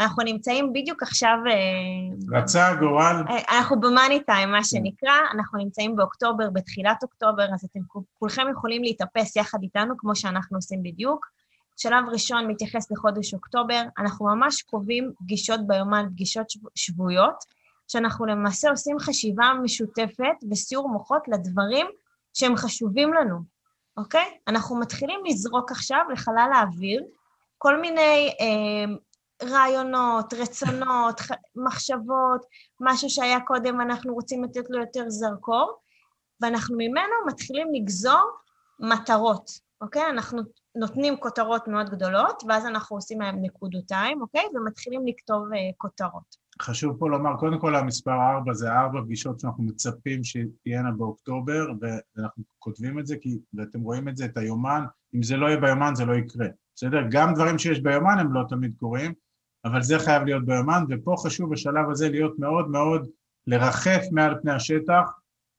אנחנו 0.01 0.23
נמצאים 0.23 0.73
בדיוק 0.73 1.03
עכשיו... 1.03 1.39
אה, 1.47 2.39
רצה 2.39 2.69
הגורל. 2.69 3.25
אה, 3.29 3.59
אנחנו 3.59 3.81
במאני 3.81 4.25
טיים, 4.25 4.51
מה 4.51 4.65
שנקרא, 4.65 5.13
אנחנו 5.35 5.59
נמצאים 5.59 5.97
באוקטובר, 5.97 6.51
בתחילת 6.51 7.03
אוקטובר, 7.03 7.45
אז 7.55 7.65
אתם 7.65 7.81
כולכם 8.19 8.47
יכולים 8.53 8.83
להתאפס 8.83 9.37
יחד 9.37 9.59
איתנו, 9.63 9.95
כמו 9.99 10.17
שאנחנו 10.17 10.59
עושים 10.59 10.83
בדיוק. 10.83 11.27
שלב 11.77 12.05
ראשון 12.13 12.47
מתייחס 12.47 12.91
לחודש 12.91 13.35
אוקטובר, 13.35 13.83
אנחנו 13.99 14.27
ממש 14.27 14.63
קובעים 14.63 15.13
פגישות 15.19 15.67
ביומן, 15.67 16.07
פגישות 16.11 16.47
שבועיות, 16.75 17.45
שאנחנו 17.89 18.27
למעשה 18.27 18.71
עושים 18.71 18.99
חשיבה 18.99 19.53
משותפת 19.63 20.37
וסיור 20.51 20.89
מוחות 20.89 21.29
לדברים 21.29 21.87
שהם 22.35 22.57
חשובים 22.57 23.15
לנו, 23.15 23.39
אוקיי? 23.97 24.39
אנחנו 24.49 24.81
מתחילים 24.81 25.21
לזרוק 25.25 25.71
עכשיו 25.71 26.01
לחלל 26.13 26.51
האוויר 26.55 27.05
כל 27.59 27.81
מיני 27.81 28.33
אה, 28.41 28.95
רעיונות, 29.49 30.35
רצונות, 30.35 31.21
מחשבות, 31.57 32.47
משהו 32.81 33.11
שהיה 33.11 33.41
קודם 33.41 33.81
אנחנו 33.81 34.15
רוצים 34.15 34.45
לתת 34.45 34.71
לו 34.71 34.81
יותר 34.81 35.05
זרקור, 35.09 35.79
ואנחנו 36.41 36.77
ממנו 36.77 37.13
מתחילים 37.27 37.69
לגזור 37.75 38.31
מטרות, 38.81 39.51
אוקיי? 39.85 40.11
אנחנו 40.11 40.43
נותנים 40.77 41.17
כותרות 41.17 41.69
מאוד 41.69 41.91
גדולות, 41.91 42.43
ואז 42.49 42.67
אנחנו 42.67 42.97
עושים 42.97 43.21
להם 43.21 43.37
נקודותיים, 43.43 44.23
אוקיי? 44.23 44.43
ומתחילים 44.55 45.07
לכתוב 45.07 45.53
uh, 45.53 45.57
כותרות. 45.77 46.37
חשוב 46.63 46.97
פה 46.99 47.09
לומר, 47.09 47.37
קודם 47.37 47.59
כל 47.59 47.75
המספר 47.75 48.13
4 48.37 48.53
זה 48.53 48.73
ארבע 48.73 49.01
פגישות 49.05 49.41
שאנחנו 49.41 49.65
מצפים 49.65 50.25
שתהיינה 50.25 50.91
באוקטובר, 50.91 51.67
ואנחנו 51.81 52.45
כותבים 52.59 52.99
את 52.99 53.07
זה, 53.07 53.17
כי, 53.17 53.39
ואתם 53.55 53.81
רואים 53.81 54.09
את 54.09 54.17
זה, 54.17 54.25
את 54.25 54.37
היומן, 54.37 54.85
אם 55.15 55.23
זה 55.23 55.37
לא 55.37 55.47
יהיה 55.47 55.61
ביומן 55.61 55.95
זה 55.95 56.05
לא 56.05 56.15
יקרה, 56.15 56.47
בסדר? 56.75 56.99
גם 57.11 57.35
דברים 57.35 57.59
שיש 57.59 57.81
ביומן 57.81 58.19
הם 58.19 58.33
לא 58.33 58.45
תמיד 58.49 58.75
קורים, 58.79 59.13
אבל 59.65 59.83
זה 59.83 59.99
חייב 59.99 60.23
להיות 60.23 60.47
ביומן, 60.47 60.85
ופה 60.89 61.15
חשוב 61.19 61.53
בשלב 61.53 61.91
הזה 61.91 62.09
להיות 62.09 62.39
מאוד 62.39 62.71
מאוד, 62.71 63.09
לרחף 63.47 64.03
מעל 64.13 64.41
פני 64.43 64.53
השטח, 64.53 65.11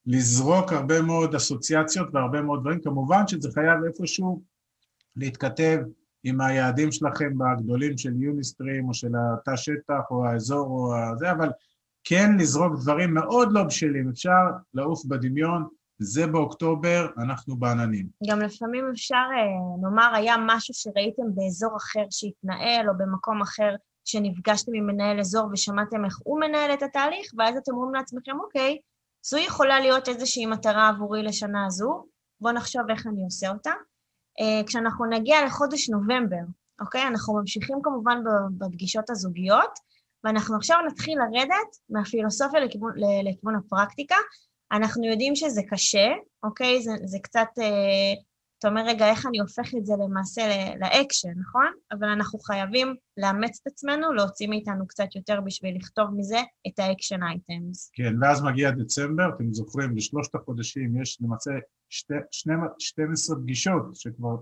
לזרוק 0.06 0.72
הרבה 0.72 1.02
מאוד 1.02 1.34
אסוציאציות 1.34 2.08
והרבה 2.12 2.42
מאוד 2.42 2.60
דברים, 2.60 2.80
כמובן 2.80 3.28
שזה 3.28 3.48
חייב 3.54 3.84
איפשהו 3.86 4.42
להתכתב 5.16 5.78
עם 6.24 6.40
היעדים 6.40 6.92
שלכם 6.92 7.32
בגדולים 7.38 7.98
של 7.98 8.22
יוניסטרים 8.22 8.88
או 8.88 8.94
של 8.94 9.12
התא 9.16 9.56
שטח 9.56 10.02
או 10.10 10.26
האזור 10.26 10.66
או 10.66 10.94
זה, 11.18 11.32
אבל 11.32 11.48
כן 12.04 12.36
לזרוק 12.38 12.72
דברים 12.82 13.14
מאוד 13.14 13.52
לא 13.52 13.62
בשלים, 13.62 14.08
אפשר 14.08 14.44
לעוף 14.74 15.04
בדמיון, 15.04 15.66
זה 15.98 16.26
באוקטובר, 16.26 17.06
אנחנו 17.18 17.56
בעננים. 17.56 18.06
גם 18.30 18.40
לפעמים 18.40 18.84
אפשר, 18.92 19.14
אה, 19.14 19.82
נאמר, 19.82 20.14
היה 20.14 20.34
משהו 20.46 20.74
שראיתם 20.74 21.22
באזור 21.34 21.76
אחר 21.76 22.04
שהתנהל, 22.10 22.88
או 22.88 22.94
במקום 22.98 23.42
אחר 23.42 23.74
שנפגשתם 24.04 24.72
עם 24.74 24.86
מנהל 24.86 25.20
אזור 25.20 25.48
ושמעתם 25.52 26.04
איך 26.04 26.18
הוא 26.24 26.40
מנהל 26.40 26.74
את 26.74 26.82
התהליך, 26.82 27.32
ואז 27.38 27.56
אתם 27.56 27.72
אומרים 27.72 27.94
לעצמכם, 27.94 28.40
אוקיי, 28.40 28.78
זו 29.28 29.38
יכולה 29.38 29.80
להיות 29.80 30.08
איזושהי 30.08 30.46
מטרה 30.46 30.88
עבורי 30.88 31.22
לשנה 31.22 31.66
הזו, 31.66 32.06
בואו 32.40 32.52
נחשוב 32.54 32.82
איך 32.90 33.06
אני 33.06 33.24
עושה 33.24 33.50
אותה. 33.50 33.72
אה, 34.40 34.66
כשאנחנו 34.66 35.06
נגיע 35.06 35.44
לחודש 35.46 35.88
נובמבר, 35.90 36.42
אוקיי? 36.80 37.06
אנחנו 37.06 37.34
ממשיכים 37.34 37.78
כמובן 37.82 38.22
בפגישות 38.58 39.10
הזוגיות, 39.10 39.78
ואנחנו 40.24 40.56
עכשיו 40.56 40.76
נתחיל 40.86 41.18
לרדת 41.18 41.76
מהפילוסופיה 41.90 42.60
לכיוון, 42.60 42.92
לכיוון 43.24 43.54
הפרקטיקה. 43.56 44.16
אנחנו 44.72 45.04
יודעים 45.04 45.36
שזה 45.36 45.62
קשה, 45.70 46.08
אוקיי? 46.42 46.82
זה, 46.82 46.92
זה 47.04 47.18
קצת... 47.22 47.48
אה, 47.58 48.14
אתה 48.66 48.74
אומר, 48.74 48.86
רגע, 48.86 49.10
איך 49.10 49.26
אני 49.26 49.38
הופך 49.38 49.74
את 49.78 49.86
זה 49.86 49.92
למעשה 50.04 50.42
לאקשן, 50.80 51.32
נכון? 51.38 51.66
אבל 51.92 52.08
אנחנו 52.08 52.38
חייבים 52.38 52.94
לאמץ 53.16 53.60
את 53.62 53.66
עצמנו, 53.66 54.12
להוציא 54.12 54.48
מאיתנו 54.48 54.86
קצת 54.86 55.16
יותר 55.16 55.40
בשביל 55.40 55.76
לכתוב 55.76 56.06
מזה 56.16 56.38
את 56.68 56.78
ה 56.78 56.84
action 56.84 57.22
items. 57.22 57.90
כן, 57.92 58.14
ואז 58.20 58.42
מגיע 58.42 58.70
דצמבר, 58.70 59.28
אתם 59.34 59.52
זוכרים, 59.52 59.96
לשלושת 59.96 60.34
החודשים 60.34 61.02
יש 61.02 61.18
למעשה 61.20 61.50
שתי, 61.88 62.14
שני, 62.30 62.54
12 62.78 63.36
פגישות 63.36 63.82
שכבר 63.94 64.36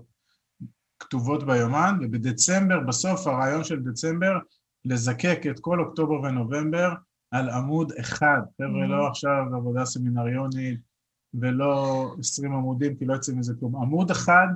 כתובות 0.99 1.45
ביומן, 1.45 1.97
ובדצמבר, 2.01 2.79
בסוף 2.87 3.27
הרעיון 3.27 3.63
של 3.63 3.79
דצמבר, 3.79 4.37
לזקק 4.85 5.39
את 5.51 5.59
כל 5.59 5.79
אוקטובר 5.79 6.13
ונובמבר 6.13 6.89
על 7.31 7.49
עמוד 7.49 7.91
אחד. 7.99 8.41
חבר'ה, 8.57 8.85
mm-hmm. 8.85 8.87
לא 8.87 9.07
עכשיו 9.07 9.43
עבודה 9.55 9.85
סמינריונית 9.85 10.94
ולא 11.41 12.15
20 12.19 12.53
עמודים, 12.53 12.95
כי 12.95 13.05
לא 13.05 13.13
יוצא 13.13 13.33
מזה 13.33 13.53
כלום. 13.59 13.75
עמוד 13.75 14.11
אחד, 14.11 14.47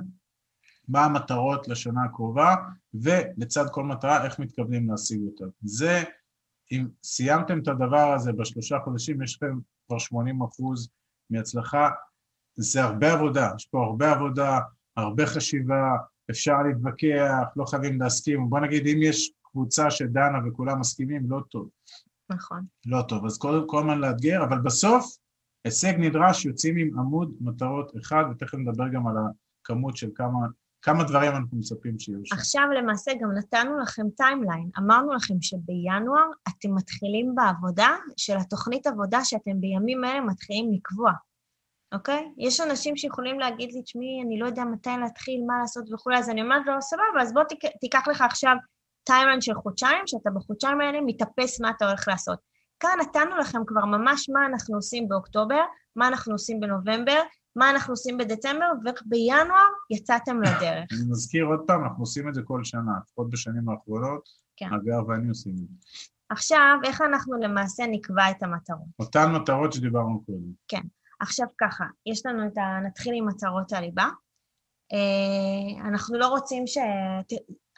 מה 0.88 1.04
המטרות 1.04 1.68
לשנה 1.68 2.04
הקרובה, 2.04 2.54
ולצד 2.94 3.64
כל 3.72 3.84
מטרה, 3.84 4.24
איך 4.24 4.38
מתכוונים 4.38 4.90
להשיג 4.90 5.20
אותה. 5.22 5.44
זה, 5.62 6.02
אם 6.72 6.86
סיימתם 7.02 7.58
את 7.58 7.68
הדבר 7.68 8.12
הזה 8.12 8.32
בשלושה 8.32 8.78
חודשים, 8.84 9.22
יש 9.22 9.36
לכם 9.36 9.58
כבר 9.86 9.98
80 9.98 10.42
אחוז 10.42 10.88
מהצלחה. 11.30 11.88
זה 12.56 12.82
הרבה 12.82 13.12
עבודה, 13.12 13.50
יש 13.56 13.66
פה 13.66 13.84
הרבה 13.84 14.12
עבודה, 14.12 14.58
הרבה 14.96 15.26
חשיבה, 15.26 15.96
אפשר 16.30 16.62
להתווכח, 16.62 17.46
לא 17.56 17.64
חייבים 17.64 18.00
להסכים. 18.00 18.50
בוא 18.50 18.60
נגיד, 18.60 18.86
אם 18.86 18.98
יש 19.02 19.32
קבוצה 19.42 19.90
שדנה 19.90 20.38
וכולם 20.46 20.80
מסכימים, 20.80 21.30
לא 21.30 21.40
טוב. 21.50 21.68
נכון. 22.30 22.64
לא 22.86 23.02
טוב, 23.02 23.24
אז 23.26 23.38
כל, 23.38 23.64
כל 23.66 23.78
הזמן 23.78 23.98
לאתגר, 23.98 24.44
אבל 24.44 24.58
בסוף 24.58 25.16
הישג 25.64 25.94
נדרש, 25.98 26.44
יוצאים 26.44 26.76
עם 26.76 26.98
עמוד 26.98 27.34
מטרות 27.40 27.92
אחד, 27.96 28.24
ותכף 28.30 28.54
נדבר 28.54 28.88
גם 28.88 29.06
על 29.06 29.14
הכמות 29.62 29.96
של 29.96 30.10
כמה, 30.14 30.38
כמה 30.82 31.04
דברים 31.04 31.32
אנחנו 31.32 31.58
מצפים 31.58 31.98
שיהיו 31.98 32.20
שם. 32.24 32.36
עכשיו 32.36 32.62
למעשה 32.76 33.10
גם 33.20 33.32
נתנו 33.32 33.78
לכם 33.78 34.06
timeline, 34.16 34.70
אמרנו 34.78 35.12
לכם 35.12 35.34
שבינואר 35.40 36.30
אתם 36.48 36.74
מתחילים 36.74 37.34
בעבודה 37.34 37.96
של 38.16 38.36
התוכנית 38.36 38.86
עבודה 38.86 39.24
שאתם 39.24 39.60
בימים 39.60 40.04
אלה 40.04 40.20
מתחילים 40.20 40.72
לקבוע, 40.72 41.12
אוקיי? 41.94 42.32
יש 42.38 42.60
אנשים 42.60 42.96
שיכולים 42.96 43.40
להגיד 43.40 43.72
לי, 43.72 43.82
תשמעי, 43.82 44.22
אני 44.26 44.38
לא 44.38 44.46
יודע 44.46 44.64
מתי 44.64 44.90
להתחיל, 45.00 45.40
מה 45.46 45.58
לעשות 45.60 45.92
וכולי, 45.92 46.18
אז 46.18 46.30
אני 46.30 46.42
אומרת 46.42 46.66
לו, 46.66 46.82
סבבה, 46.82 47.22
אז 47.22 47.32
בוא 47.32 47.44
תיק, 47.44 47.60
תיקח 47.80 48.08
לך 48.08 48.20
עכשיו 48.22 48.56
timeline 49.04 49.40
של 49.40 49.54
חודשיים, 49.54 50.06
שאתה 50.06 50.30
בחודשיים 50.30 50.80
האלה 50.80 51.00
מתאפס 51.00 51.60
מה 51.60 51.70
אתה 51.70 51.88
הולך 51.88 52.08
לעשות. 52.08 52.49
כאן 52.80 52.90
נתנו 53.00 53.36
לכם 53.36 53.58
כבר 53.66 53.84
ממש 53.84 54.30
מה 54.30 54.46
אנחנו 54.46 54.76
עושים 54.76 55.08
באוקטובר, 55.08 55.60
מה 55.96 56.08
אנחנו 56.08 56.32
עושים 56.32 56.60
בנובמבר, 56.60 57.20
מה 57.56 57.70
אנחנו 57.70 57.92
עושים 57.92 58.18
בדצמבר, 58.18 58.66
ובינואר 58.80 59.68
יצאתם 59.90 60.42
לדרך. 60.42 60.88
אני 60.92 61.10
מזכיר 61.10 61.44
עוד 61.44 61.60
פעם, 61.66 61.84
אנחנו 61.84 62.02
עושים 62.02 62.28
את 62.28 62.34
זה 62.34 62.40
כל 62.44 62.64
שנה, 62.64 62.92
לפחות 63.02 63.30
בשנים 63.30 63.68
האחרונות, 63.68 64.28
כן. 64.56 64.66
אגב, 64.66 65.08
ואני 65.08 65.28
עושים 65.28 65.52
את 65.52 65.58
זה. 65.58 65.74
עכשיו, 66.30 66.78
איך 66.84 67.00
אנחנו 67.00 67.38
למעשה 67.38 67.84
נקבע 67.90 68.30
את 68.30 68.42
המטרות? 68.42 68.88
אותן 68.98 69.32
מטרות 69.32 69.72
שדיברנו 69.72 70.22
קודם. 70.26 70.52
כן. 70.68 70.82
עכשיו 71.20 71.46
ככה, 71.60 71.84
יש 72.06 72.26
לנו 72.26 72.46
את 72.46 72.58
ה... 72.58 72.80
נתחיל 72.86 73.14
עם 73.16 73.28
מטרות 73.28 73.72
הליבה. 73.72 74.08
אה, 74.92 75.88
אנחנו 75.88 76.18
לא 76.18 76.28
רוצים 76.28 76.66
ש... 76.66 76.78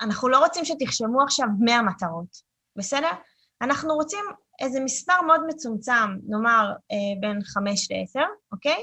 אנחנו 0.01 0.29
לא 0.29 0.39
רוצים 0.39 0.65
שתחשמו 0.65 1.23
עכשיו 1.23 1.47
100 1.61 1.83
מטרות, 1.83 2.37
בסדר? 2.79 3.11
אנחנו 3.63 3.95
רוצים 3.95 4.25
איזה 4.63 4.81
מספר 4.81 5.23
מאוד 5.27 5.41
מצומצם, 5.47 6.19
נאמר 6.29 6.73
אה, 6.93 7.21
בין 7.21 7.39
5 7.45 7.91
ל-10, 7.91 8.23
אוקיי? 8.53 8.83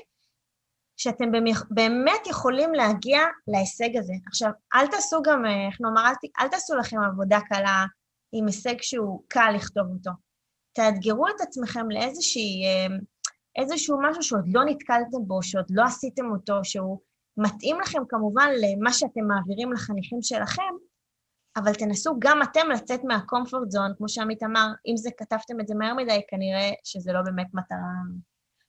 שאתם 0.98 1.32
באמת 1.70 2.28
יכולים 2.28 2.74
להגיע 2.74 3.20
להישג 3.48 3.98
הזה. 3.98 4.14
עכשיו, 4.28 4.50
אל 4.76 4.88
תעשו 4.88 5.22
גם, 5.22 5.46
אה, 5.46 5.68
איך 5.68 5.82
נאמר, 5.82 6.08
אל, 6.10 6.14
אל 6.40 6.48
תעשו 6.48 6.76
לכם 6.76 6.98
עבודה 7.00 7.40
קלה 7.50 7.86
עם 8.32 8.46
הישג 8.48 8.82
שהוא 8.82 9.24
קל 9.28 9.52
לכתוב 9.56 9.88
אותו. 9.90 10.12
תאתגרו 10.74 11.28
את 11.28 11.42
עצמכם 11.42 11.92
לאיזושהי, 11.92 12.66
אה, 12.66 12.96
איזשהו 13.56 13.98
משהו 14.02 14.24
שעוד 14.24 14.46
לא 14.48 14.62
נתקלתם 14.66 15.28
בו, 15.28 15.44
שעוד 15.44 15.66
לא 15.70 15.84
עשיתם 15.84 16.26
אותו, 16.32 16.54
שהוא 16.64 17.00
מתאים 17.38 17.80
לכם 17.80 18.02
כמובן 18.10 18.50
למה 18.62 18.94
שאתם 18.94 19.28
מעבירים 19.28 19.74
לחניכים 19.74 20.22
שלכם, 20.22 20.74
אבל 21.58 21.74
תנסו 21.74 22.16
גם 22.20 22.40
אתם 22.42 22.70
לצאת 22.74 23.04
מהקומפורט 23.04 23.72
זון, 23.72 23.92
כמו 23.98 24.10
שעמית 24.10 24.44
אמר, 24.44 24.68
אם 24.88 24.98
זה 24.98 25.10
כתבתם 25.18 25.60
את 25.60 25.68
זה 25.68 25.76
מהר 25.76 25.94
מדי, 25.94 26.22
כנראה 26.28 26.70
שזה 26.84 27.14
לא 27.14 27.22
באמת 27.22 27.48
מטרה. 27.54 27.78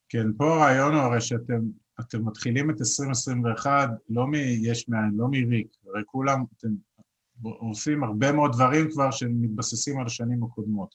כן, 0.09 0.33
פה 0.37 0.55
הרעיון 0.55 0.95
הוא 0.95 1.03
הרי 1.03 1.21
שאתם 1.21 1.61
אתם 2.01 2.25
מתחילים 2.25 2.71
את 2.71 2.81
2021 2.81 3.89
לא 4.09 4.27
מיש 4.27 4.89
מאין, 4.89 5.11
לא 5.15 5.27
מריק, 5.31 5.77
הרי 5.87 6.03
כולם, 6.07 6.45
אתם 6.57 6.69
עושים 7.43 8.05
הרבה 8.05 8.33
מאוד 8.33 8.53
דברים 8.53 8.91
כבר 8.91 9.11
שמתבססים 9.11 10.01
על 10.01 10.07
השנים 10.07 10.45
הקודמות. 10.45 10.95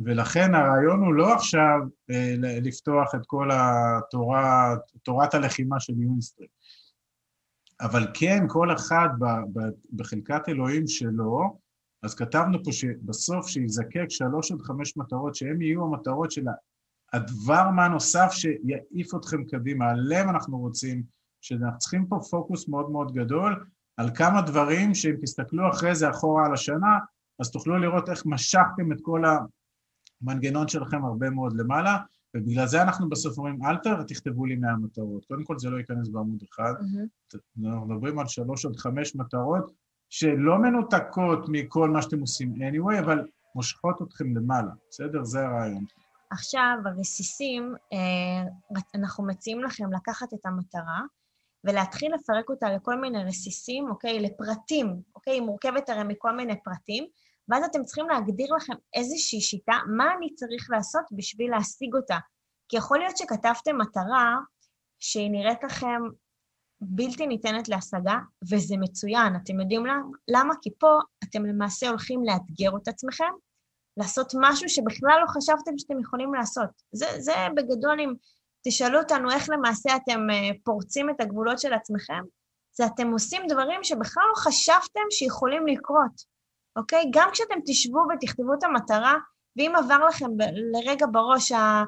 ולכן 0.00 0.54
הרעיון 0.54 1.00
הוא 1.00 1.14
לא 1.14 1.34
עכשיו 1.34 1.78
אה, 2.10 2.34
לפתוח 2.38 3.14
את 3.14 3.26
כל 3.26 3.48
התורה, 3.52 4.76
תורת 5.02 5.34
הלחימה 5.34 5.80
של 5.80 5.92
יונסטרי, 6.00 6.46
אבל 7.80 8.06
כן, 8.14 8.44
כל 8.48 8.72
אחד 8.72 9.08
בחלקת 9.92 10.48
אלוהים 10.48 10.86
שלו, 10.86 11.58
אז 12.02 12.14
כתבנו 12.14 12.64
פה 12.64 12.72
שבסוף 12.72 13.48
שיזקק 13.48 14.06
שלוש 14.08 14.52
עד 14.52 14.60
חמש 14.60 14.96
מטרות, 14.96 15.34
שהן 15.34 15.62
יהיו 15.62 15.84
המטרות 15.84 16.30
של 16.30 16.44
הדבר 17.12 17.70
מה 17.70 17.88
נוסף 17.88 18.32
שיעיף 18.32 19.14
אתכם 19.14 19.44
קדימה, 19.44 19.90
עליהם 19.90 20.30
אנחנו 20.30 20.58
רוצים, 20.58 21.02
שאנחנו 21.40 21.78
צריכים 21.78 22.06
פה 22.06 22.18
פוקוס 22.30 22.68
מאוד 22.68 22.90
מאוד 22.90 23.12
גדול 23.12 23.64
על 23.96 24.10
כמה 24.14 24.42
דברים 24.42 24.94
שאם 24.94 25.14
תסתכלו 25.22 25.70
אחרי 25.70 25.94
זה 25.94 26.10
אחורה 26.10 26.46
על 26.46 26.52
השנה, 26.52 26.98
אז 27.40 27.50
תוכלו 27.50 27.78
לראות 27.78 28.08
איך 28.08 28.22
משכתם 28.26 28.92
את 28.92 28.98
כל 29.02 29.22
המנגנון 30.22 30.68
שלכם 30.68 31.04
הרבה 31.04 31.30
מאוד 31.30 31.52
למעלה, 31.56 31.98
ובגלל 32.36 32.66
זה 32.66 32.82
אנחנו 32.82 33.08
בסוף 33.08 33.38
אומרים, 33.38 33.58
אל 33.64 34.04
תכתבו 34.08 34.46
לי 34.46 34.56
מהמטרות. 34.56 35.24
קודם 35.24 35.44
כל 35.44 35.58
זה 35.58 35.70
לא 35.70 35.76
ייכנס 35.76 36.08
בעמוד 36.08 36.42
אחד. 36.50 36.74
Mm-hmm. 36.80 37.38
אנחנו 37.64 37.86
מדברים 37.86 38.18
על 38.18 38.26
שלוש 38.26 38.66
עד 38.66 38.76
חמש 38.76 39.16
מטרות 39.16 39.72
שלא 40.10 40.58
מנותקות 40.58 41.38
מכל 41.48 41.90
מה 41.90 42.02
שאתם 42.02 42.20
עושים 42.20 42.54
anyway, 42.54 43.00
אבל 43.00 43.26
מושכות 43.54 44.02
אתכם 44.02 44.36
למעלה, 44.36 44.70
בסדר? 44.90 45.24
זה 45.24 45.46
הרעיון. 45.46 45.84
עכשיו, 46.30 46.76
הרסיסים, 46.84 47.74
אה, 47.92 48.78
אנחנו 48.94 49.26
מציעים 49.26 49.64
לכם 49.64 49.92
לקחת 49.92 50.34
את 50.34 50.46
המטרה 50.46 51.00
ולהתחיל 51.64 52.14
לפרק 52.14 52.48
אותה 52.50 52.70
לכל 52.70 53.00
מיני 53.00 53.24
רסיסים, 53.24 53.90
אוקיי? 53.90 54.20
לפרטים, 54.20 55.00
אוקיי? 55.14 55.32
היא 55.32 55.42
מורכבת 55.42 55.88
הרי 55.88 56.04
מכל 56.04 56.36
מיני 56.36 56.54
פרטים, 56.64 57.06
ואז 57.48 57.64
אתם 57.64 57.84
צריכים 57.84 58.08
להגדיר 58.08 58.54
לכם 58.54 58.72
איזושהי 58.94 59.40
שיטה, 59.40 59.76
מה 59.96 60.14
אני 60.16 60.34
צריך 60.34 60.66
לעשות 60.70 61.04
בשביל 61.12 61.50
להשיג 61.50 61.94
אותה. 61.94 62.18
כי 62.68 62.76
יכול 62.76 62.98
להיות 62.98 63.16
שכתבתם 63.16 63.78
מטרה 63.78 64.36
שהיא 64.98 65.30
נראית 65.30 65.64
לכם 65.64 66.02
בלתי 66.80 67.26
ניתנת 67.26 67.68
להשגה, 67.68 68.18
וזה 68.52 68.74
מצוין. 68.80 69.36
אתם 69.36 69.60
יודעים 69.60 69.84
למה? 70.28 70.54
כי 70.62 70.70
פה 70.78 70.98
אתם 71.24 71.46
למעשה 71.46 71.88
הולכים 71.88 72.24
לאתגר 72.24 72.76
את 72.82 72.88
עצמכם, 72.88 73.32
לעשות 73.96 74.32
משהו 74.40 74.68
שבכלל 74.68 75.18
לא 75.22 75.26
חשבתם 75.26 75.78
שאתם 75.78 76.00
יכולים 76.00 76.34
לעשות. 76.34 76.68
זה, 76.92 77.06
זה 77.18 77.32
בגדול, 77.56 78.00
אם 78.00 78.14
תשאלו 78.64 78.98
אותנו 78.98 79.30
איך 79.30 79.50
למעשה 79.50 79.96
אתם 79.96 80.30
אה, 80.30 80.50
פורצים 80.64 81.10
את 81.10 81.20
הגבולות 81.20 81.58
של 81.58 81.72
עצמכם, 81.72 82.22
זה 82.72 82.86
אתם 82.86 83.10
עושים 83.10 83.42
דברים 83.48 83.84
שבכלל 83.84 84.24
לא 84.30 84.34
חשבתם 84.36 85.00
שיכולים 85.10 85.66
לקרות, 85.66 86.35
אוקיי? 86.76 87.10
גם 87.12 87.28
כשאתם 87.32 87.54
תשבו 87.66 87.98
ותכתבו 87.98 88.54
את 88.54 88.64
המטרה, 88.64 89.14
ואם 89.56 89.72
עבר 89.76 90.06
לכם 90.08 90.30
לרגע 90.72 91.06
בראש 91.12 91.52
ה... 91.52 91.84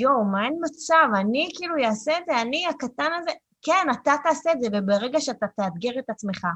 יואו, 0.00 0.24
מה 0.24 0.44
אין 0.44 0.54
מצב, 0.64 1.08
אני 1.20 1.48
כאילו 1.56 1.74
אעשה 1.84 2.18
את 2.18 2.22
זה, 2.26 2.42
אני 2.42 2.66
הקטן 2.66 3.10
הזה, 3.20 3.30
כן, 3.62 3.86
אתה 3.92 4.12
תעשה 4.22 4.52
את 4.52 4.60
זה, 4.60 4.68
וברגע 4.72 5.20
שאתה 5.20 5.46
תאתגר 5.56 5.98
את 5.98 6.10
עצמך, 6.10 6.46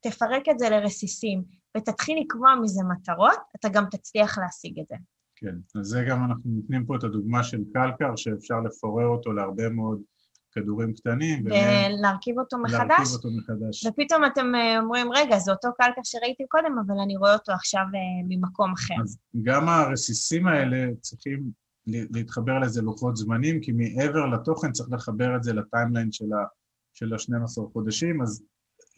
תפרק 0.00 0.48
את 0.50 0.58
זה 0.58 0.70
לרסיסים, 0.70 1.44
ותתחיל 1.76 2.18
לקבוע 2.20 2.54
מזה 2.62 2.82
מטרות, 2.84 3.38
אתה 3.56 3.68
גם 3.68 3.84
תצליח 3.90 4.38
להשיג 4.38 4.80
את 4.80 4.86
זה. 4.88 4.96
כן, 5.36 5.54
אז 5.80 5.86
זה 5.86 6.04
גם 6.08 6.24
אנחנו 6.24 6.50
נותנים 6.50 6.86
פה 6.86 6.96
את 6.96 7.04
הדוגמה 7.04 7.44
של 7.44 7.64
קלקר, 7.72 8.16
שאפשר 8.16 8.60
לפורר 8.60 9.06
אותו 9.06 9.32
להרבה 9.32 9.68
מאוד 9.68 10.02
כדורים 10.52 10.92
קטנים. 10.94 11.44
ולהרכיב 11.46 12.38
אותו 12.38 12.58
מחדש. 12.58 12.88
להרכיב 12.88 13.14
אותו 13.14 13.28
מחדש. 13.30 13.86
ופתאום 13.86 14.24
אתם 14.24 14.54
אה, 14.54 14.80
אומרים, 14.80 15.12
רגע, 15.12 15.38
זה 15.38 15.52
אותו 15.52 15.68
קלקר 15.76 16.00
שראיתי 16.04 16.44
קודם, 16.48 16.78
אבל 16.86 16.94
אני 17.04 17.16
רואה 17.16 17.32
אותו 17.32 17.52
עכשיו 17.52 17.80
אה, 17.94 18.24
ממקום 18.28 18.72
אחר. 18.72 18.94
אז 19.02 19.18
גם 19.42 19.68
הרסיסים 19.68 20.46
האלה 20.46 20.86
צריכים 21.00 21.50
להתחבר 21.86 22.58
לאיזה 22.58 22.82
לוחות 22.82 23.16
זמנים, 23.16 23.60
כי 23.60 23.72
מעבר 23.72 24.26
לתוכן 24.26 24.72
צריך 24.72 24.88
לחבר 24.92 25.36
את 25.36 25.42
זה 25.42 25.52
לטיימליין 25.52 26.12
של 26.12 27.12
ה-12 27.12 27.72
חודשים, 27.72 28.22
אז 28.22 28.42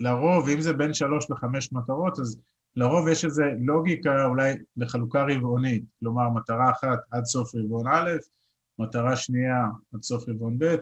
לרוב, 0.01 0.49
אם 0.49 0.61
זה 0.61 0.73
בין 0.73 0.95
שלוש 0.95 1.31
לחמש 1.31 1.73
מטרות, 1.73 2.19
אז 2.19 2.41
לרוב 2.77 3.09
יש 3.09 3.25
איזו 3.25 3.43
לוגיקה 3.61 4.25
אולי 4.25 4.55
לחלוקה 4.77 5.25
רבעונית, 5.29 5.85
כלומר 6.01 6.29
מטרה 6.29 6.71
אחת 6.71 6.99
עד 7.11 7.25
סוף 7.25 7.55
רבעון 7.55 7.87
א', 7.93 8.11
מטרה 8.79 9.17
שנייה 9.17 9.67
עד 9.95 10.03
סוף 10.03 10.29
רבעון 10.29 10.59
ב', 10.59 10.75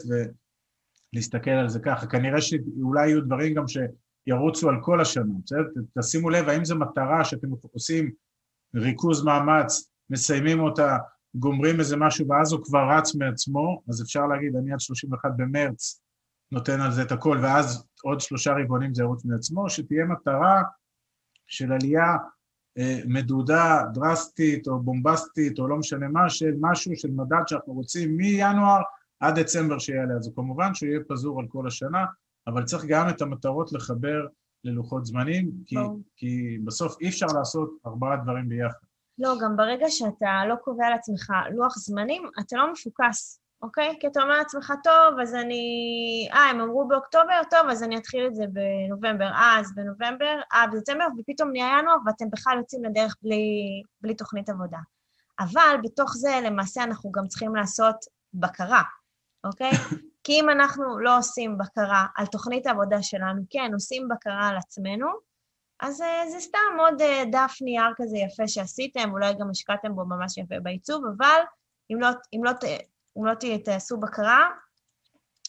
ולהסתכל 1.13 1.51
על 1.51 1.69
זה 1.69 1.81
ככה. 1.81 2.07
כנראה 2.07 2.41
שאולי 2.41 3.09
יהיו 3.09 3.25
דברים 3.25 3.55
גם 3.55 3.65
שירוצו 3.69 4.69
על 4.69 4.77
כל 4.83 5.01
השנה, 5.01 5.35
בסדר? 5.45 5.63
תשימו 5.99 6.31
לב, 6.31 6.49
האם 6.49 6.65
זו 6.65 6.77
מטרה 6.77 7.25
שאתם 7.25 7.49
עושים 7.73 8.11
ריכוז 8.75 9.25
מאמץ, 9.25 9.93
מסיימים 10.11 10.61
אותה, 10.61 10.97
גומרים 11.35 11.81
איזה 11.81 11.97
משהו 11.97 12.29
ואז 12.29 12.53
הוא 12.53 12.65
כבר 12.65 12.91
רץ 12.91 13.15
מעצמו, 13.15 13.83
אז 13.89 14.03
אפשר 14.03 14.27
להגיד, 14.27 14.57
אני 14.57 14.73
עד 14.73 14.81
31 14.81 15.31
במרץ 15.37 16.01
נותן 16.53 16.81
על 16.81 16.93
זה 16.93 17.03
את 17.03 17.13
הכל, 17.13 17.39
ואז 17.43 17.87
עוד 18.03 18.21
שלושה 18.21 18.53
רבעונים 18.53 18.95
זה 18.95 19.03
ירוץ 19.03 19.25
מעצמו, 19.25 19.71
שתהיה 19.71 20.05
מטרה 20.05 20.63
של 21.47 21.73
עלייה 21.73 22.17
אה, 22.79 23.01
מדודה, 23.07 23.83
דרסטית 23.95 24.69
או 24.69 24.81
בומבסטית 24.81 25.59
או 25.59 25.69
לא 25.69 25.77
משנה 25.77 26.09
מה, 26.09 26.31
של 26.31 26.55
משהו, 26.61 26.97
של 26.97 27.11
מדד 27.11 27.43
שאנחנו 27.47 27.73
רוצים 27.73 28.17
מינואר 28.17 28.81
עד 29.21 29.39
דצמבר 29.39 29.79
שיעלה. 29.79 30.15
אז 30.15 30.33
כמובן 30.37 30.75
שהוא 30.75 30.89
יהיה 30.89 31.01
פזור 31.09 31.41
על 31.41 31.47
כל 31.49 31.67
השנה, 31.67 32.05
אבל 32.47 32.65
צריך 32.65 32.85
גם 32.85 33.09
את 33.09 33.23
המטרות 33.23 33.73
לחבר 33.73 34.27
ללוחות 34.65 35.07
זמנים, 35.07 35.51
כי, 35.67 35.77
כי 36.17 36.59
בסוף 36.65 36.97
אי 37.01 37.09
אפשר 37.09 37.27
לעשות 37.27 37.71
ארבעה 37.87 38.17
דברים 38.17 38.49
ביחד. 38.49 38.79
לא, 39.19 39.35
גם 39.43 39.57
ברגע 39.57 39.87
שאתה 39.89 40.47
לא 40.49 40.55
קובע 40.55 40.91
לעצמך 40.91 41.33
לוח 41.51 41.79
זמנים, 41.79 42.23
אתה 42.41 42.57
לא 42.57 42.73
מפוקס. 42.73 43.41
אוקיי? 43.63 43.97
כי 44.01 44.07
אתה 44.07 44.23
אומר 44.23 44.39
לעצמך, 44.39 44.73
טוב, 44.85 45.21
אז 45.23 45.35
אני... 45.35 45.63
אה, 46.33 46.51
הם 46.51 46.61
אמרו 46.61 46.89
באוקטובר, 46.89 47.41
טוב, 47.51 47.69
אז 47.71 47.83
אני 47.83 47.97
אתחיל 47.97 48.27
את 48.27 48.35
זה 48.35 48.45
בנובמבר. 48.53 49.25
אה, 49.25 49.61
אז 49.61 49.75
בנובמבר, 49.75 50.41
אה, 50.53 50.67
בדצמבר, 50.73 51.05
ופתאום 51.19 51.51
נהיה 51.51 51.79
ינואר, 51.79 51.97
ואתם 52.07 52.31
בכלל 52.31 52.59
יוצאים 52.59 52.85
לדרך 52.85 53.17
בלי, 53.23 53.83
בלי 54.01 54.15
תוכנית 54.15 54.49
עבודה. 54.49 54.79
אבל 55.41 55.77
בתוך 55.83 56.17
זה, 56.17 56.41
למעשה, 56.45 56.85
אנחנו 56.85 57.13
גם 57.13 57.27
צריכים 57.27 57.57
לעשות 57.57 57.97
בקרה, 58.35 58.83
אוקיי? 59.45 59.71
כי 60.25 60.33
אם 60.33 60.51
אנחנו 60.51 60.99
לא 60.99 61.19
עושים 61.19 61.59
בקרה 61.59 62.07
על 62.17 62.27
תוכנית 62.27 62.67
העבודה 62.67 63.03
שלנו, 63.03 63.43
כן, 63.51 63.71
עושים 63.75 64.09
בקרה 64.09 64.49
על 64.49 64.57
עצמנו, 64.57 65.07
אז 65.81 66.01
אה, 66.01 66.31
זה 66.31 66.41
סתם 66.41 66.79
עוד 66.79 67.01
אה, 67.01 67.25
דף 67.33 67.57
נייר 67.61 67.93
כזה 67.97 68.19
יפה 68.19 68.49
שעשיתם, 68.49 69.11
אולי 69.13 69.35
גם 69.41 69.51
השקעתם 69.51 69.95
בו 69.95 70.05
ממש 70.05 70.39
יפה 70.39 70.55
בעיצוב, 70.63 71.05
אבל 71.17 71.41
אם 71.93 72.01
לא, 72.01 72.09
אם 72.35 72.45
לא 72.45 72.51
אם 73.19 73.25
לא 73.25 73.33
תעשו 73.65 73.97
בקרה, 73.97 74.49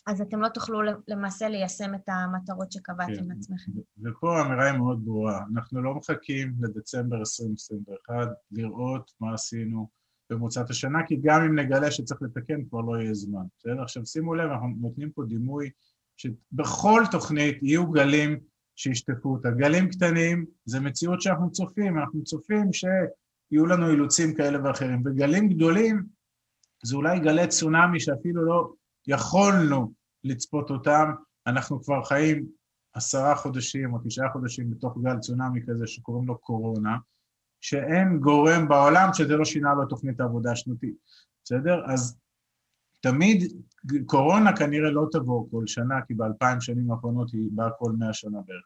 אז 0.07 0.21
אתם 0.21 0.41
לא 0.41 0.49
תוכלו 0.49 0.79
למעשה 1.07 1.49
ליישם 1.49 1.95
את 1.95 2.09
המטרות 2.09 2.71
שקבעתם 2.71 3.15
כן. 3.15 3.27
לעצמכם. 3.27 3.71
ופה 4.03 4.39
האמירה 4.39 4.71
היא 4.71 4.77
מאוד 4.77 5.05
ברורה, 5.05 5.39
אנחנו 5.53 5.81
לא 5.81 5.93
מחכים 5.93 6.53
לדצמבר 6.61 7.17
2021 7.17 8.13
לראות 8.51 9.11
מה 9.19 9.33
עשינו 9.33 9.89
במוצאת 10.29 10.69
השנה, 10.69 10.99
כי 11.07 11.17
גם 11.21 11.41
אם 11.41 11.59
נגלה 11.59 11.91
שצריך 11.91 12.21
לתקן 12.21 12.65
כבר 12.69 12.81
לא 12.81 13.01
יהיה 13.01 13.13
זמן. 13.13 13.43
בסדר? 13.57 13.81
עכשיו 13.81 14.05
שימו 14.05 14.35
לב, 14.35 14.51
אנחנו 14.51 14.67
נותנים 14.81 15.11
פה 15.11 15.23
דימוי 15.23 15.69
שבכל 16.17 17.03
תוכנית 17.11 17.63
יהיו 17.63 17.91
גלים 17.91 18.39
שישטפו 18.75 19.29
אותה. 19.29 19.51
גלים 19.51 19.89
קטנים 19.89 20.45
זה 20.65 20.79
מציאות 20.79 21.21
שאנחנו 21.21 21.51
צופים, 21.51 21.99
אנחנו 21.99 22.23
צופים 22.23 22.73
שיהיו 22.73 23.65
לנו 23.65 23.89
אילוצים 23.91 24.35
כאלה 24.35 24.63
ואחרים, 24.63 25.01
וגלים 25.05 25.49
גדולים 25.49 26.03
זה 26.83 26.95
אולי 26.95 27.19
גלי 27.19 27.47
צונאמי 27.47 27.99
שאפילו 27.99 28.45
לא 28.45 28.73
יכולנו 29.07 29.93
לצפות 30.23 30.69
אותם, 30.69 31.11
אנחנו 31.47 31.83
כבר 31.83 32.03
חיים 32.03 32.45
עשרה 32.93 33.35
חודשים 33.35 33.93
או 33.93 33.99
תשעה 34.05 34.29
חודשים 34.29 34.71
בתוך 34.71 34.97
גל 35.03 35.19
צונאמי 35.19 35.59
כזה 35.67 35.87
שקוראים 35.87 36.27
לו 36.27 36.37
קורונה, 36.37 36.97
שאין 37.61 38.19
גורם 38.19 38.67
בעולם 38.67 39.09
שזה 39.13 39.37
לא 39.37 39.45
שינה 39.45 39.73
לו 39.73 39.85
תוכנית 39.85 40.19
העבודה 40.19 40.51
השנתית, 40.51 40.95
בסדר? 41.43 41.81
אז 41.85 42.19
תמיד, 43.01 43.43
קורונה 44.05 44.57
כנראה 44.57 44.91
לא 44.91 45.05
תבוא 45.11 45.51
כל 45.51 45.67
שנה, 45.67 45.95
כי 46.07 46.13
באלפיים 46.13 46.61
שנים 46.61 46.91
האחרונות 46.91 47.31
היא 47.33 47.49
באה 47.51 47.69
כל 47.79 47.91
מאה 47.91 48.13
שנה 48.13 48.41
בערך. 48.45 48.65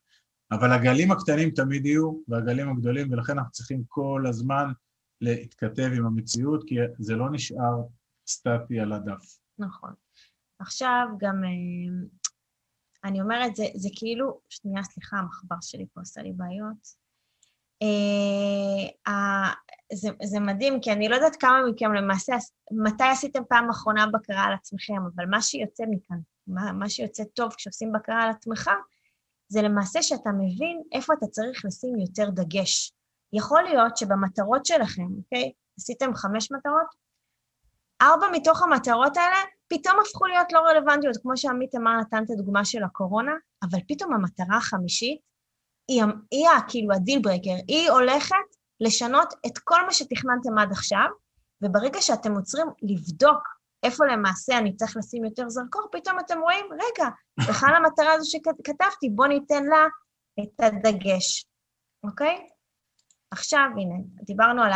אבל 0.51 0.71
הגלים 0.71 1.11
הקטנים 1.11 1.49
תמיד 1.49 1.85
יהיו, 1.85 2.13
והגלים 2.27 2.69
הגדולים, 2.69 3.11
ולכן 3.11 3.37
אנחנו 3.37 3.51
צריכים 3.51 3.83
כל 3.87 4.23
הזמן 4.29 4.71
להתכתב 5.21 5.89
עם 5.97 6.05
המציאות, 6.05 6.63
כי 6.67 6.75
זה 6.99 7.15
לא 7.15 7.31
נשאר 7.31 7.83
סטטי 8.27 8.79
על 8.79 8.93
הדף. 8.93 9.37
נכון. 9.59 9.93
עכשיו 10.59 11.07
גם, 11.17 11.43
אה, 11.43 12.07
אני 13.03 13.21
אומרת, 13.21 13.55
זה, 13.55 13.63
זה 13.75 13.89
כאילו, 13.95 14.39
שנייה, 14.49 14.83
סליחה, 14.83 15.17
המחבר 15.17 15.55
שלי 15.61 15.85
פה 15.93 15.99
עושה 15.99 16.21
לי 16.21 16.31
בעיות. 16.31 17.02
Uh, 17.83 19.13
זה, 19.93 20.09
זה 20.23 20.39
מדהים, 20.39 20.79
כי 20.81 20.91
אני 20.91 21.09
לא 21.09 21.15
יודעת 21.15 21.35
כמה 21.35 21.61
מכם 21.69 21.93
למעשה, 21.93 22.33
מתי 22.71 23.03
עשיתם 23.03 23.43
פעם 23.49 23.69
אחרונה 23.69 24.05
בקרה 24.07 24.43
על 24.43 24.53
עצמכם, 24.53 24.93
אבל 25.15 25.25
מה 25.25 25.41
שיוצא 25.41 25.83
מכאן, 25.89 26.17
מה, 26.47 26.71
מה 26.71 26.89
שיוצא 26.89 27.23
טוב 27.23 27.53
כשעושים 27.53 27.91
בקרה 27.91 28.23
על 28.23 28.29
עצמך, 28.29 28.69
זה 29.47 29.61
למעשה 29.61 30.01
שאתה 30.01 30.29
מבין 30.29 30.81
איפה 30.91 31.13
אתה 31.13 31.27
צריך 31.27 31.65
לשים 31.65 31.99
יותר 31.99 32.29
דגש. 32.29 32.93
יכול 33.33 33.63
להיות 33.63 33.97
שבמטרות 33.97 34.65
שלכם, 34.65 35.07
אוקיי? 35.17 35.51
עשיתם 35.79 36.15
חמש 36.15 36.51
מטרות, 36.51 36.87
ארבע 38.01 38.25
מתוך 38.31 38.63
המטרות 38.63 39.17
האלה 39.17 39.37
פתאום 39.67 39.95
הפכו 40.05 40.25
להיות 40.25 40.51
לא 40.51 40.59
רלוונטיות, 40.59 41.17
כמו 41.21 41.37
שעמית 41.37 41.75
אמר, 41.75 41.91
נתן 42.01 42.23
את 42.23 42.29
הדוגמה 42.29 42.65
של 42.65 42.83
הקורונה, 42.83 43.31
אבל 43.63 43.79
פתאום 43.87 44.13
המטרה 44.13 44.57
החמישית 44.57 45.32
היא, 45.87 46.03
היא 46.31 46.47
כאילו 46.67 46.93
ה 46.93 46.98
deal 46.98 47.19
breaker, 47.21 47.55
היא 47.67 47.89
הולכת 47.89 48.35
לשנות 48.79 49.33
את 49.45 49.57
כל 49.63 49.85
מה 49.85 49.93
שתכננתם 49.93 50.57
עד 50.57 50.71
עכשיו, 50.71 51.07
וברגע 51.61 52.01
שאתם 52.01 52.31
עוצרים 52.35 52.67
לבדוק 52.81 53.47
איפה 53.83 54.05
למעשה 54.05 54.57
אני 54.57 54.75
צריך 54.75 54.97
לשים 54.97 55.25
יותר 55.25 55.49
זרקור, 55.49 55.87
פתאום 55.91 56.19
אתם 56.19 56.39
רואים, 56.41 56.65
רגע, 56.71 57.09
בכלל 57.49 57.75
המטרה 57.75 58.13
הזו 58.13 58.31
שכתבתי, 58.31 59.09
בואו 59.09 59.27
ניתן 59.27 59.63
לה 59.63 59.85
את 60.43 60.59
הדגש, 60.59 61.45
אוקיי? 62.03 62.47
עכשיו, 63.31 63.69
הנה, 63.77 63.95
דיברנו 64.25 64.63
על 64.63 64.71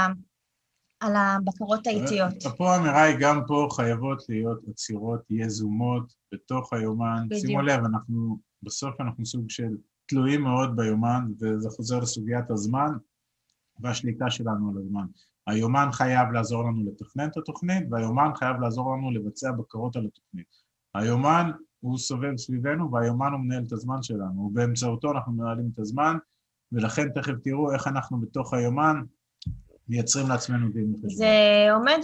על 0.99 1.13
הבקרות 1.15 1.87
האיטיות. 1.87 2.33
פה 2.57 2.75
האמירה 2.75 3.03
היא 3.03 3.17
גם 3.19 3.41
פה 3.47 3.67
חייבות 3.71 4.29
להיות 4.29 4.59
עצירות 4.69 5.21
יזומות 5.29 6.13
בתוך 6.33 6.73
היומן. 6.73 7.23
בדיוק. 7.25 7.45
שימו 7.45 7.61
לב, 7.61 7.79
אנחנו, 7.85 8.39
בסוף 8.63 9.01
אנחנו 9.01 9.25
סוג 9.25 9.49
של 9.49 9.77
תלויים 10.07 10.41
מאוד 10.41 10.75
ביומן, 10.75 11.27
וזה 11.41 11.69
חוזר 11.69 11.99
לסוגיית 11.99 12.51
הזמן 12.51 12.91
והשליטה 13.79 14.29
שלנו 14.29 14.69
על 14.69 14.77
הזמן. 14.77 15.05
היומן 15.47 15.89
חייב 15.91 16.31
לעזור 16.31 16.63
לנו 16.63 16.83
לתכנן 16.85 17.27
את 17.27 17.37
התוכנית, 17.37 17.87
והיומן 17.91 18.31
חייב 18.35 18.59
לעזור 18.61 18.95
לנו 18.95 19.11
לבצע 19.11 19.51
בקרות 19.51 19.95
על 19.95 20.05
התוכנית. 20.05 20.47
היומן 20.95 21.51
הוא 21.79 21.97
סובב 21.97 22.37
סביבנו, 22.37 22.91
והיומן 22.91 23.31
הוא 23.31 23.39
מנהל 23.39 23.63
את 23.67 23.71
הזמן 23.71 24.03
שלנו, 24.03 24.41
ובאמצעותו 24.41 25.11
אנחנו 25.11 25.33
מנהלים 25.33 25.69
את 25.73 25.79
הזמן, 25.79 26.17
ולכן 26.71 27.09
תכף 27.09 27.33
תראו 27.43 27.73
איך 27.73 27.87
אנחנו 27.87 28.19
בתוך 28.21 28.53
היומן 28.53 29.01
מייצרים 29.89 30.29
לעצמנו 30.29 30.69
דין 30.69 30.91
וחשבון. 30.93 31.09
זה 31.09 31.67
עומד 31.73 31.99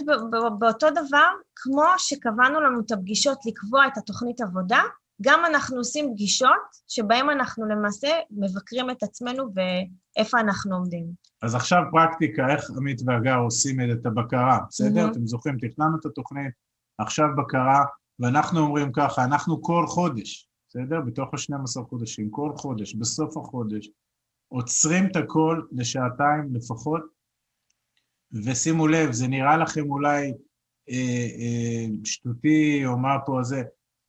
באותו 0.58 0.90
דבר 0.90 1.28
כמו 1.56 1.84
שקבענו 1.98 2.60
לנו 2.60 2.80
את 2.80 2.92
הפגישות 2.92 3.38
לקבוע 3.46 3.86
את 3.86 3.98
התוכנית 3.98 4.40
עבודה, 4.40 4.82
גם 5.22 5.44
אנחנו 5.46 5.76
עושים 5.76 6.12
פגישות 6.12 6.60
שבהן 6.88 7.30
אנחנו 7.30 7.66
למעשה 7.66 8.08
מבקרים 8.30 8.90
את 8.90 9.02
עצמנו 9.02 9.44
ואיפה 9.54 10.40
אנחנו 10.40 10.74
עומדים. 10.76 11.06
אז 11.42 11.54
עכשיו 11.54 11.82
פרקטיקה, 11.92 12.48
איך 12.48 12.70
עמית 12.76 13.00
והגר 13.06 13.36
עושים 13.36 13.80
את 13.92 14.06
הבקרה, 14.06 14.58
בסדר? 14.68 15.06
Mm-hmm. 15.06 15.10
אתם 15.12 15.26
זוכרים, 15.26 15.56
תכננו 15.58 15.96
את 16.00 16.06
התוכנית, 16.06 16.52
עכשיו 16.98 17.26
בקרה, 17.36 17.84
ואנחנו 18.18 18.60
אומרים 18.60 18.92
ככה, 18.92 19.24
אנחנו 19.24 19.62
כל 19.62 19.84
חודש, 19.86 20.48
בסדר? 20.68 21.00
בתוך 21.00 21.34
ה-12 21.34 21.88
חודשים, 21.88 22.30
כל 22.30 22.52
חודש, 22.56 22.94
בסוף 22.94 23.36
החודש, 23.36 23.88
עוצרים 24.48 25.06
את 25.06 25.16
הכל 25.16 25.60
לשעתיים 25.72 26.54
לפחות, 26.54 27.02
ושימו 28.44 28.86
לב, 28.86 29.12
זה 29.12 29.28
נראה 29.28 29.56
לכם 29.56 29.90
אולי 29.90 30.32
אה, 30.90 31.26
אה, 31.38 31.86
שטותי 32.04 32.86
או 32.86 32.98
מה 32.98 33.16
פה 33.26 33.38
זה, 33.42 33.62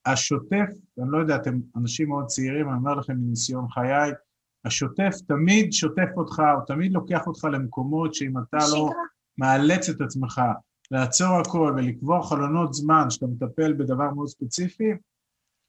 השוטף, 0.06 0.70
אני 1.02 1.12
לא 1.12 1.18
יודע, 1.18 1.36
אתם 1.36 1.60
אנשים 1.76 2.10
מאוד 2.10 2.26
צעירים, 2.26 2.70
אני 2.70 2.78
אומר 2.78 2.96
לכם 2.96 3.14
מניסיון 3.14 3.70
חיי, 3.70 4.12
השוטף 4.66 5.16
תמיד 5.28 5.74
שוטף 5.74 6.10
אותך, 6.18 6.42
או 6.56 6.66
תמיד 6.68 6.94
לוקח 6.94 7.28
אותך 7.28 7.44
למקומות 7.44 8.14
שאם 8.14 8.38
אתה 8.38 8.60
שגרה. 8.60 8.80
לא 8.80 8.90
מאלץ 9.38 9.90
את 9.90 10.02
עצמך 10.02 10.42
לעצור 10.92 11.38
הכל 11.40 11.74
ולקבוע 11.78 12.24
חלונות 12.24 12.74
זמן 12.74 13.10
שאתה 13.10 13.26
מטפל 13.28 13.74
בדבר 13.74 14.14
מאוד 14.14 14.28
ספציפי, 14.28 14.92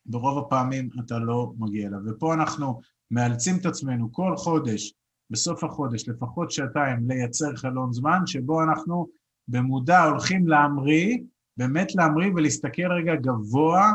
ברוב 0.06 0.38
הפעמים 0.38 0.88
אתה 1.04 1.18
לא 1.18 1.52
מגיע 1.58 1.88
אליו. 1.88 1.98
ופה 2.06 2.34
אנחנו 2.34 2.80
מאלצים 3.10 3.56
את 3.60 3.66
עצמנו 3.66 4.12
כל 4.12 4.36
חודש, 4.36 4.94
בסוף 5.30 5.64
החודש, 5.64 6.08
לפחות 6.08 6.50
שעתיים, 6.50 7.08
לייצר 7.08 7.56
חלון 7.56 7.92
זמן, 7.92 8.26
שבו 8.26 8.62
אנחנו 8.62 9.06
במודע 9.48 10.04
הולכים 10.04 10.48
להמריא, 10.48 11.18
באמת 11.56 11.94
להמריא 11.94 12.30
ולהסתכל 12.34 12.92
רגע 12.92 13.14
גבוה 13.14 13.92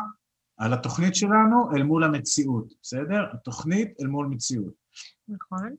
על 0.61 0.73
התוכנית 0.73 1.15
שלנו 1.15 1.71
אל 1.75 1.83
מול 1.83 2.03
המציאות, 2.03 2.73
בסדר? 2.81 3.25
התוכנית 3.33 3.93
אל 4.01 4.07
מול 4.07 4.27
מציאות. 4.27 4.73
נכון. 5.27 5.75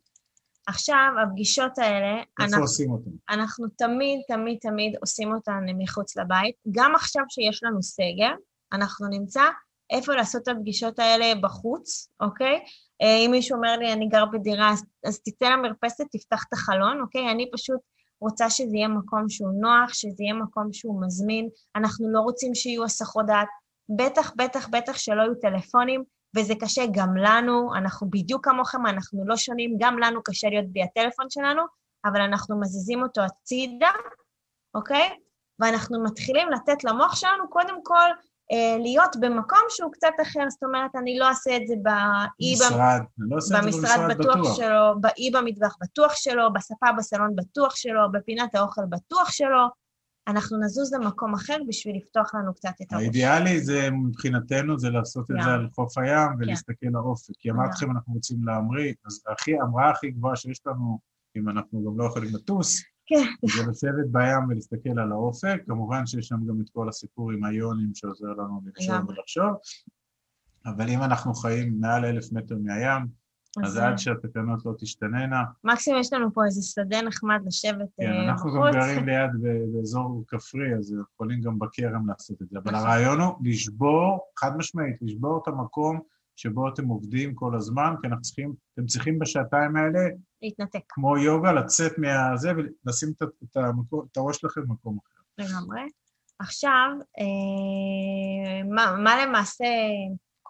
עכשיו, 0.67 1.13
הפגישות 1.23 1.79
האלה... 1.79 2.19
איפה 2.19 2.45
אנחנו, 2.45 2.61
עושים 2.61 2.93
אותן? 2.93 3.11
אנחנו 3.31 3.67
תמיד, 3.69 4.21
תמיד, 4.29 4.59
תמיד 4.61 4.95
עושים 5.01 5.35
אותן 5.35 5.65
מחוץ 5.79 6.17
לבית. 6.17 6.55
גם 6.71 6.95
עכשיו 6.95 7.25
שיש 7.29 7.63
לנו 7.65 7.83
סגר, 7.83 8.33
אנחנו 8.73 9.09
נמצא 9.09 9.43
איפה 9.91 10.15
לעשות 10.15 10.43
את 10.43 10.49
הפגישות 10.49 10.99
האלה 10.99 11.41
בחוץ, 11.41 12.09
אוקיי? 12.21 12.61
אה, 13.03 13.17
אם 13.27 13.31
מישהו 13.31 13.57
אומר 13.57 13.77
לי, 13.77 13.93
אני 13.93 14.09
גר 14.09 14.25
בדירה, 14.33 14.73
אז, 14.73 14.85
אז 15.07 15.21
תצא 15.21 15.49
למרפסת, 15.49 16.05
תפתח 16.13 16.45
את 16.49 16.53
החלון, 16.53 17.01
אוקיי? 17.01 17.31
אני 17.31 17.51
פשוט 17.53 17.81
רוצה 18.21 18.51
שזה 18.51 18.77
יהיה 18.77 18.89
מקום 18.89 19.29
שהוא 19.29 19.53
נוח, 19.61 19.93
שזה 19.93 20.23
יהיה 20.23 20.35
מקום 20.35 20.73
שהוא 20.73 21.03
מזמין. 21.07 21.49
אנחנו 21.77 22.13
לא 22.13 22.21
רוצים 22.21 22.55
שיהיו 22.55 22.85
הסחות 22.85 23.27
דעת. 23.27 23.49
בטח, 23.97 24.33
בטח, 24.37 24.69
בטח 24.69 24.99
שלא 24.99 25.23
יהיו 25.23 25.35
טלפונים, 25.35 26.05
וזה 26.37 26.55
קשה 26.61 26.83
גם 26.93 27.17
לנו, 27.17 27.75
אנחנו 27.75 28.11
בדיוק 28.11 28.45
כמוכם, 28.45 28.87
אנחנו 28.87 29.27
לא 29.27 29.37
שונים, 29.37 29.77
גם 29.79 29.99
לנו 29.99 30.23
קשה 30.23 30.49
להיות 30.49 30.73
בלי 30.73 30.83
הטלפון 30.83 31.27
שלנו, 31.31 31.63
אבל 32.05 32.21
אנחנו 32.21 32.61
מזיזים 32.61 33.03
אותו 33.03 33.23
הצידה, 33.23 33.91
אוקיי? 34.75 35.11
ואנחנו 35.61 36.05
מתחילים 36.05 36.51
לתת 36.51 36.85
למוח 36.85 37.17
שלנו 37.17 37.51
קודם 37.51 37.85
כל 37.85 38.11
אה, 38.53 38.79
להיות 38.79 39.17
במקום 39.21 39.59
שהוא 39.69 39.93
קצת 39.93 40.13
אחר, 40.23 40.41
זאת 40.49 40.63
אומרת, 40.63 40.91
אני 40.97 41.19
לא 41.19 41.29
אעשה 41.29 41.57
את 41.57 41.67
זה 41.67 41.75
באי... 41.83 42.55
במשרד, 42.61 43.01
לא 43.19 43.37
אעשה 43.37 43.59
את 43.59 43.63
זה 43.63 43.69
במשרד 43.69 44.11
בטוח. 44.11 44.37
בטוח 44.37 44.57
שלו, 44.57 45.01
באי 45.01 45.31
במטבח 45.31 45.77
בטוח 45.81 46.15
שלו, 46.15 46.53
בספה 46.53 46.87
בסלון 46.99 47.37
בטוח 47.37 47.77
שלו, 47.77 48.13
בפינת 48.13 48.55
האוכל 48.55 48.83
בטוח 48.89 49.31
שלו. 49.31 49.82
אנחנו 50.29 50.59
נזוז 50.61 50.95
למקום 50.95 51.35
אחר 51.35 51.57
בשביל 51.69 51.97
לפתוח 51.97 52.35
לנו 52.35 52.55
קצת 52.55 52.73
את 52.83 52.93
הראש. 52.93 53.03
האידיאלי 53.03 53.61
זה, 53.61 53.91
מבחינתנו, 53.91 54.79
זה 54.79 54.91
לעשות 54.91 55.31
את 55.31 55.37
זה 55.45 55.51
על 55.51 55.69
חוף 55.75 55.99
הים 55.99 56.29
כן. 56.29 56.35
ולהסתכל 56.39 56.87
לאופק. 56.87 57.35
כי 57.39 57.51
אמרתי 57.51 57.71
לכם, 57.77 57.91
אנחנו 57.91 58.15
רוצים 58.15 58.45
להמריא, 58.45 58.95
אז 59.07 59.23
ההמראה 59.61 59.91
הכי 59.91 60.11
גבוהה 60.11 60.37
שיש 60.37 60.61
לנו, 60.67 60.99
אם 61.37 61.49
אנחנו 61.49 61.85
גם 61.85 61.99
לא 61.99 62.05
יכולים 62.05 62.35
לטוס, 62.35 62.83
כן. 63.07 63.49
זה 63.57 63.71
לשבת 63.71 64.07
בים 64.11 64.49
ולהסתכל 64.49 64.99
על 64.99 65.13
האופק, 65.13 65.63
כמובן 65.67 66.07
שיש 66.07 66.27
שם 66.27 66.47
גם 66.49 66.61
את 66.61 66.71
כל 66.73 66.89
הסיפור 66.89 67.33
עם 67.33 67.45
היונים 67.45 67.95
שעוזר 67.95 68.27
לנו 68.27 68.61
לחשוב 68.67 69.09
ולחשוב, 69.09 69.53
אבל 70.67 70.89
אם 70.89 71.03
אנחנו 71.03 71.35
חיים 71.35 71.81
מעל 71.81 72.05
אלף 72.05 72.33
מטר 72.33 72.57
מהים, 72.63 73.22
אז 73.65 73.77
עד 73.77 73.99
שהתקנות 73.99 74.67
לא 74.67 74.73
תשתננה. 74.79 75.43
מקסימום 75.65 76.01
יש 76.01 76.13
לנו 76.13 76.35
פה 76.35 76.45
איזה 76.45 76.63
שדה 76.63 77.03
נחמד 77.03 77.41
לשבת 77.47 77.75
בחוץ. 77.75 77.91
כן, 77.97 78.13
אה, 78.13 78.25
אנחנו 78.25 78.53
גם 78.53 78.73
גרים 78.73 79.05
ליד 79.09 79.31
באזור 79.73 80.25
כפרי, 80.29 80.75
אז 80.79 80.95
יכולים 81.15 81.41
גם 81.41 81.59
בכרם 81.59 82.09
לעשות 82.09 82.43
את 82.43 82.49
זה. 82.49 82.59
אבל. 82.59 82.75
הרעיון 82.77 83.21
הוא 83.21 83.35
לשבור, 83.43 84.21
חד 84.39 84.57
משמעית, 84.57 84.97
לשבור 85.03 85.41
את 85.43 85.49
המקום 85.49 86.01
שבו 86.37 86.69
אתם 86.69 86.89
עובדים 86.89 87.35
כל 87.35 87.57
הזמן, 87.57 87.95
כי 88.01 88.07
אנחנו 88.07 88.23
צריכים, 88.23 88.55
אתם 88.75 88.87
צריכים 88.87 89.19
בשעתיים 89.19 89.77
האלה... 89.77 90.01
להתנתק. 90.43 90.81
כמו 90.89 91.19
יוגה, 91.19 91.53
לצאת 91.53 91.99
מהזה 91.99 92.53
ולשים 92.57 93.13
את, 93.17 93.23
את, 93.23 93.57
המקום, 93.57 94.07
את 94.13 94.17
הראש 94.17 94.37
שלכם 94.37 94.61
במקום 94.61 94.99
אחר. 94.99 95.23
לגמרי. 95.39 95.81
עכשיו, 96.39 96.89
אה, 97.19 98.65
מה, 98.75 98.97
מה 99.05 99.27
למעשה 99.27 99.65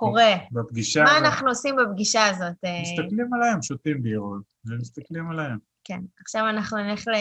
קורה? 0.07 0.37
בפגישה... 0.53 1.03
מה 1.03 1.19
אנחנו 1.19 1.49
עושים 1.49 1.77
בפגישה 1.77 2.27
הזאת? 2.27 2.57
מסתכלים 2.83 3.35
עליהם, 3.35 3.63
שותים 3.63 4.03
בירות, 4.03 4.43
ומסתכלים 4.67 5.31
עליהם. 5.31 5.59
כן, 5.85 6.01
עכשיו 6.21 6.49
אנחנו 6.49 6.79
נלך 6.79 7.09
ל... 7.09 7.13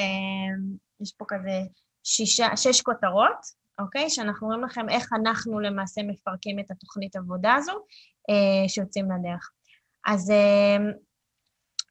יש 1.02 1.14
פה 1.18 1.26
כזה 1.28 1.62
שישה, 2.04 2.58
שש 2.58 2.82
כותרות, 2.82 3.62
אוקיי? 3.80 4.10
שאנחנו 4.10 4.48
רואים 4.48 4.64
לכם 4.64 4.90
איך 4.90 5.14
אנחנו 5.14 5.60
למעשה 5.60 6.02
מפרקים 6.04 6.60
את 6.60 6.72
התוכנית 6.72 7.16
עבודה 7.16 7.54
הזו, 7.56 7.72
אה, 8.30 8.70
שיוצאים 8.70 9.06
לדרך. 9.12 9.52
אז 10.06 10.32
אה, 10.32 10.78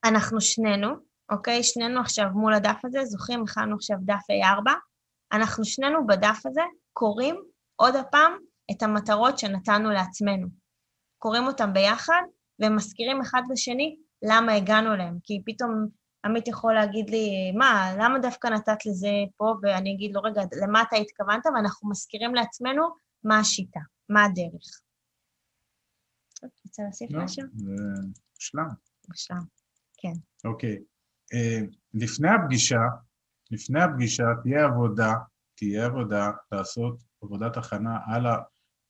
אנחנו 0.04 0.40
שנינו, 0.40 0.88
אוקיי? 1.30 1.62
שנינו 1.62 2.00
עכשיו 2.00 2.26
מול 2.34 2.54
הדף 2.54 2.80
הזה, 2.84 3.04
זוכרים, 3.04 3.42
הכנו 3.42 3.74
עכשיו 3.74 3.96
דף 4.00 4.24
A4, 4.30 4.70
אנחנו 5.32 5.64
שנינו 5.64 6.06
בדף 6.06 6.42
הזה 6.46 6.62
קוראים 6.92 7.36
עוד 7.76 7.96
הפעם 7.96 8.32
את 8.70 8.82
המטרות 8.82 9.38
שנתנו 9.38 9.90
לעצמנו. 9.90 10.59
קוראים 11.20 11.46
אותם 11.46 11.72
ביחד 11.72 12.22
ומזכירים 12.62 13.20
אחד 13.20 13.42
לשני 13.50 13.96
למה 14.22 14.52
הגענו 14.52 14.94
אליהם, 14.94 15.18
כי 15.22 15.42
פתאום 15.46 15.86
עמית 16.24 16.48
יכול 16.48 16.74
להגיד 16.74 17.10
לי, 17.10 17.52
מה, 17.58 17.92
למה 17.98 18.18
דווקא 18.18 18.48
נתת 18.48 18.86
לזה 18.86 19.10
פה? 19.36 19.54
ואני 19.62 19.94
אגיד 19.94 20.12
לו, 20.14 20.20
רגע, 20.22 20.42
למה 20.62 20.82
אתה 20.82 20.96
התכוונת? 20.96 21.46
ואנחנו 21.46 21.90
מזכירים 21.90 22.34
לעצמנו 22.34 22.82
מה 23.24 23.38
השיטה, 23.38 23.80
מה 24.08 24.24
הדרך. 24.24 24.80
רוצה 26.66 26.82
להוסיף 26.82 27.10
לא, 27.10 27.24
משהו? 27.24 27.44
זה 27.54 27.74
מושלם. 28.34 28.68
מושלם, 29.08 29.40
כן. 29.96 30.12
אוקיי. 30.44 30.78
אה, 31.34 31.60
לפני 31.94 32.28
הפגישה, 32.28 32.80
לפני 33.50 33.82
הפגישה 33.82 34.24
תהיה 34.42 34.64
עבודה, 34.64 35.12
תהיה 35.54 35.86
עבודה 35.86 36.30
לעשות 36.52 37.02
עבודת 37.22 37.56
הכנה 37.56 37.98
על 38.06 38.26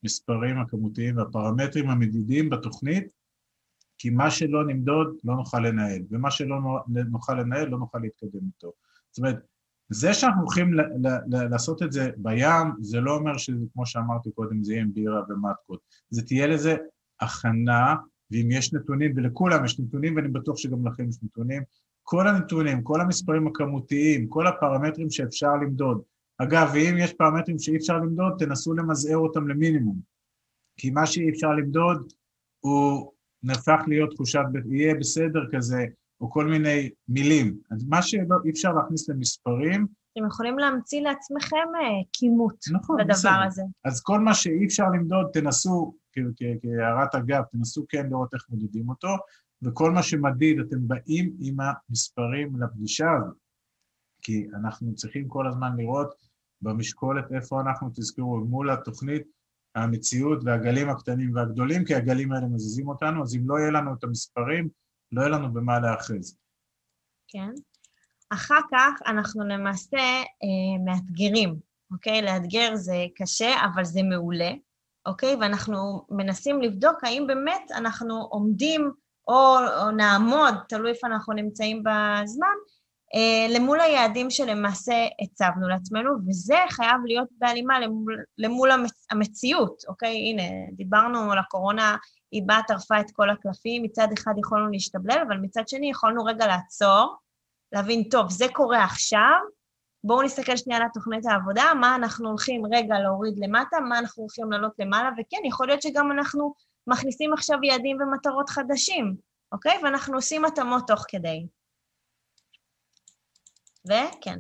המספרים 0.03 0.59
הכמותיים 0.59 1.17
והפרמטרים 1.17 1.91
המדידים 1.91 2.51
בתוכנית, 2.51 3.13
כי 3.99 4.11
מה 4.11 4.31
שלא 4.31 4.67
נמדוד 4.67 5.17
לא 5.25 5.37
נוכל 5.37 5.61
לנהל, 5.61 6.03
ומה 6.11 6.31
שלא 6.31 6.57
נוכל 6.89 7.35
לנהל 7.35 7.69
לא 7.69 7.79
נוכל 7.79 7.99
להתקדם 7.99 8.41
איתו. 8.47 8.73
זאת 9.11 9.19
אומרת, 9.19 9.37
זה 9.89 10.15
שאנחנו 10.15 10.41
הולכים 10.41 10.75
לעשות 11.27 11.83
את 11.83 11.93
זה 11.93 12.11
בים, 12.17 12.67
זה 12.81 13.01
לא 13.01 13.15
אומר 13.15 13.37
שזה, 13.37 13.67
כמו 13.73 13.87
שאמרתי 13.87 14.31
קודם, 14.31 14.65
זה 14.65 14.73
יהיה 14.73 14.83
עם 14.83 14.93
בירה 14.95 15.23
ומטקות. 15.29 15.81
זה 16.11 16.23
תהיה 16.23 16.47
לזה 16.47 16.77
הכנה, 17.21 17.95
ואם 18.31 18.51
יש 18.51 18.75
נתונים, 18.75 19.13
ולכולם 19.17 19.65
יש 19.65 19.81
נתונים, 19.81 20.17
ואני 20.17 20.29
בטוח 20.29 20.57
שגם 20.57 20.87
לכם 20.87 21.09
יש 21.09 21.17
נתונים, 21.23 21.63
כל 22.03 22.29
הנתונים, 22.29 22.83
כל 22.83 23.01
המספרים 23.01 23.47
הכמותיים, 23.47 24.29
כל 24.29 24.47
הפרמטרים 24.47 25.11
שאפשר 25.11 25.57
למדוד. 25.57 26.03
אגב, 26.43 26.71
ואם 26.75 26.95
יש 26.99 27.13
פרמטרים 27.13 27.59
שאי 27.59 27.77
אפשר 27.77 27.97
למדוד, 27.97 28.33
תנסו 28.39 28.75
למזער 28.75 29.17
אותם 29.17 29.49
למינימום. 29.49 30.01
כי 30.77 30.91
מה 30.91 31.07
שאי 31.07 31.31
אפשר 31.31 31.49
למדוד 31.49 32.13
הוא 32.61 33.13
נהפך 33.43 33.81
להיות 33.87 34.15
תחושת, 34.15 34.41
יהיה 34.71 34.95
בסדר 34.95 35.41
כזה, 35.53 35.85
או 36.21 36.31
כל 36.31 36.47
מיני 36.47 36.91
מילים. 37.09 37.59
אז 37.71 37.85
מה 37.89 38.03
שאי 38.03 38.51
אפשר 38.51 38.73
להכניס 38.73 39.09
למספרים... 39.09 39.87
אתם 40.13 40.27
יכולים 40.27 40.59
להמציא 40.59 41.01
לעצמכם 41.01 41.57
אה, 41.57 42.03
כימות 42.13 42.65
נכון, 42.73 43.01
לדבר 43.01 43.13
בסדר. 43.13 43.43
הזה. 43.47 43.63
אז 43.85 44.03
כל 44.03 44.21
מה 44.21 44.35
שאי 44.35 44.67
אפשר 44.67 44.85
למדוד, 44.95 45.27
תנסו, 45.33 45.95
כהערת 46.63 47.15
אגב, 47.15 47.43
תנסו 47.53 47.85
כן 47.89 48.07
לראות 48.11 48.35
איך 48.35 48.47
מודדים 48.51 48.89
אותו, 48.89 49.09
וכל 49.63 49.91
מה 49.91 50.03
שמדיד, 50.03 50.61
אתם 50.61 50.89
באים 50.89 51.37
עם 51.41 51.57
המספרים 51.61 52.63
לפגישה 52.63 53.11
הזאת. 53.13 53.37
כי 54.23 54.47
אנחנו 54.55 54.95
צריכים 54.95 55.29
כל 55.29 55.47
הזמן 55.47 55.77
לראות 55.77 56.30
במשקולת 56.63 57.33
איפה 57.33 57.61
אנחנו, 57.61 57.91
תזכרו, 57.95 58.37
מול 58.37 58.71
התוכנית, 58.71 59.23
המציאות 59.75 60.39
והגלים 60.45 60.89
הקטנים 60.89 61.35
והגדולים, 61.35 61.85
כי 61.85 61.95
הגלים 61.95 62.33
האלה 62.33 62.47
מזיזים 62.47 62.89
אותנו, 62.89 63.23
אז 63.23 63.35
אם 63.35 63.43
לא 63.49 63.59
יהיה 63.59 63.71
לנו 63.71 63.95
את 63.95 64.05
המספרים, 64.05 64.69
לא 65.13 65.21
יהיה 65.21 65.31
לנו 65.31 65.53
במה 65.53 65.81
להאחז. 65.81 66.37
כן. 67.29 67.51
אחר 68.31 68.61
כך 68.71 69.01
אנחנו 69.07 69.45
למעשה 69.49 69.99
אה, 69.99 70.85
מאתגרים, 70.85 71.57
אוקיי? 71.93 72.23
לאתגר 72.23 72.75
זה 72.75 73.05
קשה, 73.17 73.55
אבל 73.65 73.85
זה 73.85 74.03
מעולה. 74.03 74.51
אוקיי? 75.07 75.37
ואנחנו 75.41 76.07
מנסים 76.11 76.63
לבדוק 76.63 77.05
האם 77.05 77.25
באמת 77.27 77.71
אנחנו 77.75 78.23
עומדים 78.23 78.91
או, 79.29 79.59
או 79.81 79.91
נעמוד, 79.91 80.55
תלוי 80.69 80.91
איפה 80.91 81.07
אנחנו 81.07 81.33
נמצאים 81.33 81.83
בזמן, 81.83 82.57
למול 83.49 83.81
היעדים 83.81 84.31
שלמעשה 84.31 85.07
הצבנו 85.23 85.69
לעצמנו, 85.69 86.11
וזה 86.29 86.57
חייב 86.71 86.97
להיות 87.05 87.29
בהלימה 87.39 87.81
למול, 87.81 88.25
למול 88.39 88.71
המצ, 88.71 89.07
המציאות, 89.11 89.83
אוקיי? 89.89 90.17
הנה, 90.17 90.43
דיברנו 90.73 91.33
על 91.33 91.39
הקורונה, 91.39 91.97
היא 92.33 92.43
באה, 92.47 92.63
טרפה 92.69 93.01
את 93.01 93.11
כל 93.13 93.31
הקלפים, 93.31 93.83
מצד 93.83 94.09
אחד 94.19 94.33
יכולנו 94.39 94.69
להשתבלל, 94.69 95.25
אבל 95.29 95.37
מצד 95.37 95.69
שני 95.69 95.91
יכולנו 95.91 96.25
רגע 96.25 96.47
לעצור, 96.47 97.17
להבין, 97.73 98.03
טוב, 98.03 98.31
זה 98.31 98.47
קורה 98.53 98.85
עכשיו, 98.85 99.39
בואו 100.05 100.23
נסתכל 100.23 100.57
שנייה 100.57 100.81
על 100.81 100.89
תוכנית 100.95 101.27
העבודה, 101.27 101.65
מה 101.81 101.95
אנחנו 101.95 102.29
הולכים 102.29 102.63
רגע 102.73 102.99
להוריד 102.99 103.35
למטה, 103.39 103.81
מה 103.81 103.99
אנחנו 103.99 104.23
הולכים 104.23 104.53
לעלות 104.53 104.73
למעלה, 104.79 105.11
וכן, 105.13 105.45
יכול 105.45 105.67
להיות 105.67 105.83
שגם 105.83 106.13
אנחנו 106.13 106.55
מכניסים 106.87 107.33
עכשיו 107.33 107.59
יעדים 107.63 107.97
ומטרות 108.01 108.49
חדשים, 108.49 109.17
אוקיי? 109.53 109.79
ואנחנו 109.83 110.15
עושים 110.15 110.45
התאמות 110.45 110.87
תוך 110.87 111.05
כדי. 111.09 111.47
וכן. 113.85 114.39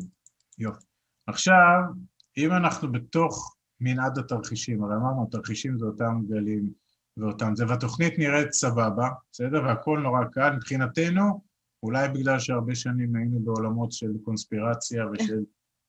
יופי. 0.59 0.85
עכשיו, 1.26 1.81
אם 2.37 2.53
אנחנו 2.53 2.92
בתוך 2.92 3.57
מנעד 3.81 4.18
התרחישים, 4.18 4.85
הרי 4.85 4.94
אמרנו, 4.94 5.26
התרחישים 5.29 5.79
זה 5.79 5.87
אותם 5.87 6.22
גלים 6.29 6.72
ואותם 7.16 7.53
זה, 7.57 7.64
והתוכנית 7.68 8.18
נראית 8.18 8.53
סבבה, 8.53 9.09
בסדר? 9.33 9.62
והכל 9.64 10.00
נורא 10.03 10.24
קל. 10.33 10.50
מבחינתנו, 10.57 11.42
אולי 11.83 12.09
בגלל 12.09 12.38
שהרבה 12.38 12.74
שנים 12.74 13.16
היינו 13.16 13.40
בעולמות 13.40 13.92
של 13.92 14.12
קונספירציה 14.24 15.05
ושל 15.12 15.40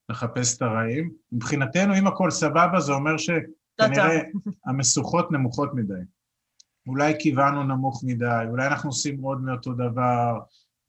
לחפש 0.10 0.58
את 0.58 0.62
הרעים, 0.62 1.12
מבחינתנו, 1.32 1.98
אם 2.00 2.08
הכל 2.08 2.32
סבבה, 2.32 2.80
זה 2.80 2.92
אומר 2.92 3.18
שכנראה 3.18 4.20
המשוכות 4.66 5.32
נמוכות 5.32 5.70
מדי. 5.74 5.94
אולי 6.88 7.14
כיוונו 7.20 7.64
נמוך 7.64 8.04
מדי, 8.04 8.46
אולי 8.50 8.68
אנחנו 8.68 8.90
עושים 8.90 9.22
עוד 9.22 9.42
מאותו 9.42 9.74
דבר, 9.74 10.40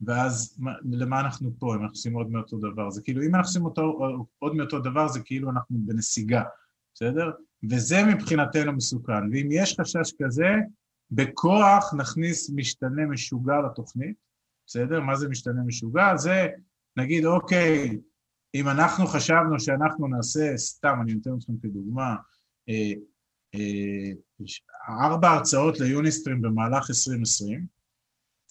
ואז 0.06 0.58
למה 0.92 1.20
אנחנו 1.20 1.50
פה 1.58 1.74
אם 1.74 1.80
אנחנו 1.80 1.92
עושים 1.92 2.14
עוד 2.14 2.30
מאותו 2.30 2.58
דבר? 2.58 2.90
זה 2.90 3.02
כאילו, 3.02 3.22
אם 3.22 3.34
אנחנו 3.34 3.48
עושים 3.48 3.64
אותו, 3.64 3.98
עוד 4.38 4.54
מאותו 4.54 4.78
דבר, 4.78 5.08
זה 5.08 5.20
כאילו 5.24 5.50
אנחנו 5.50 5.76
בנסיגה, 5.80 6.42
בסדר? 6.94 7.30
וזה 7.70 7.96
מבחינתנו 8.04 8.72
מסוכן. 8.72 9.30
ואם 9.32 9.48
יש 9.52 9.76
חשש 9.80 10.12
כזה, 10.22 10.48
בכוח 11.10 11.94
נכניס 11.94 12.50
משתנה 12.54 13.06
משוגע 13.06 13.60
לתוכנית, 13.66 14.16
בסדר? 14.66 15.00
מה 15.00 15.16
זה 15.16 15.28
משתנה 15.28 15.62
משוגע? 15.66 16.16
זה, 16.16 16.48
נגיד, 16.96 17.24
אוקיי, 17.24 17.98
אם 18.54 18.68
אנחנו 18.68 19.06
חשבנו 19.06 19.60
שאנחנו 19.60 20.08
נעשה, 20.08 20.56
סתם, 20.56 20.98
אני 21.02 21.14
נותן 21.14 21.30
אתכם 21.38 21.52
כדוגמה, 21.62 22.16
אה, 22.68 22.92
אה, 23.54 24.10
ארבע 24.88 25.30
הרצאות 25.30 25.80
ליוניסטרים 25.80 26.42
במהלך 26.42 26.90
2020, 26.90 27.66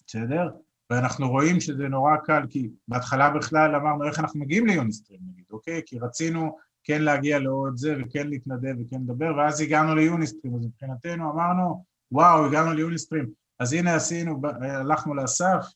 בסדר? 0.06 0.50
ואנחנו 0.92 1.30
רואים 1.30 1.60
שזה 1.60 1.88
נורא 1.88 2.16
קל, 2.16 2.42
כי 2.50 2.68
בהתחלה 2.88 3.30
בכלל 3.30 3.74
אמרנו 3.76 4.04
איך 4.04 4.18
אנחנו 4.18 4.40
מגיעים 4.40 4.66
ליוניסטרים 4.66 5.20
נגיד, 5.32 5.44
אוקיי? 5.50 5.82
כי 5.86 5.98
רצינו 5.98 6.56
כן 6.84 7.02
להגיע 7.02 7.38
לעוד 7.38 7.76
זה 7.76 7.96
וכן 8.00 8.28
להתנדב 8.28 8.74
וכן 8.80 9.00
לדבר, 9.00 9.34
ואז 9.36 9.60
הגענו 9.60 9.94
ליוניסטרים, 9.94 10.54
אז 10.54 10.66
מבחינתנו 10.66 11.32
אמרנו, 11.32 11.84
וואו, 12.12 12.46
הגענו 12.46 12.72
ליוניסטרים, 12.72 13.30
אז 13.58 13.72
הנה 13.72 13.94
עשינו, 13.94 14.40
הלכנו 14.60 15.14
לאסף 15.14 15.66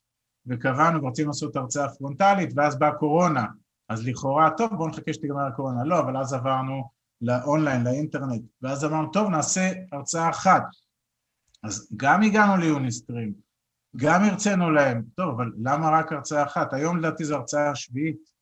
וקבענו 0.47 1.03
ורצינו 1.03 1.29
לעשות 1.29 1.57
הרצאה 1.57 1.89
פרונטלית, 1.89 2.51
ואז 2.57 2.79
באה 2.79 2.93
קורונה, 2.93 3.47
אז 3.89 4.07
לכאורה, 4.07 4.51
טוב, 4.57 4.75
בואו 4.77 4.89
נחכה 4.89 5.13
שתגמר 5.13 5.47
הקורונה, 5.47 5.85
לא, 5.85 6.01
אבל 6.01 6.17
אז 6.17 6.33
עברנו 6.33 6.91
לאונליין, 7.21 7.85
לאינטרנט, 7.85 8.43
ואז 8.63 8.85
אמרנו, 8.85 9.11
טוב, 9.11 9.29
נעשה 9.29 9.73
הרצאה 9.93 10.31
אחת. 10.31 10.63
אז 11.63 11.89
גם 11.97 12.23
הגענו 12.23 12.57
ליוניסטרים, 12.57 13.46
גם 13.97 14.23
הרצינו 14.25 14.71
להם, 14.71 15.03
טוב, 15.15 15.35
אבל 15.35 15.53
למה 15.59 15.91
רק 15.91 16.13
הרצאה 16.13 16.43
אחת? 16.43 16.73
היום 16.73 16.99
לדעתי 16.99 17.25
זו 17.25 17.37
הרצאה 17.37 17.75
שביעית, 17.75 18.37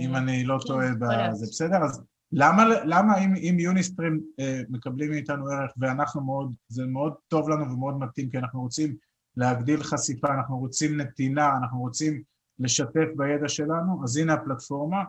אם 0.00 0.14
אה, 0.14 0.18
אני 0.18 0.44
לא 0.44 0.58
כן, 0.60 0.66
טועה 0.66 0.90
בזה, 0.94 1.46
בסדר? 1.46 1.84
אז 1.84 2.02
למה, 2.32 2.64
למה 2.84 3.18
אם, 3.18 3.34
אם 3.36 3.56
יוניסטרים 3.58 4.20
אה, 4.40 4.60
מקבלים 4.68 5.10
מאיתנו 5.10 5.48
ערך 5.48 5.70
ואנחנו 5.78 6.20
מאוד, 6.20 6.54
זה 6.68 6.86
מאוד 6.86 7.14
טוב 7.28 7.48
לנו 7.48 7.72
ומאוד 7.72 7.98
מתאים, 7.98 8.30
כי 8.30 8.38
אנחנו 8.38 8.60
רוצים 8.60 8.96
להגדיל 9.36 9.82
חשיפה, 9.82 10.28
אנחנו 10.34 10.58
רוצים 10.58 11.00
נתינה, 11.00 11.56
אנחנו 11.56 11.80
רוצים 11.80 12.22
לשתף 12.58 13.06
בידע 13.16 13.48
שלנו, 13.48 14.04
אז 14.04 14.16
הנה 14.16 14.32
הפלטפורמה, 14.32 15.04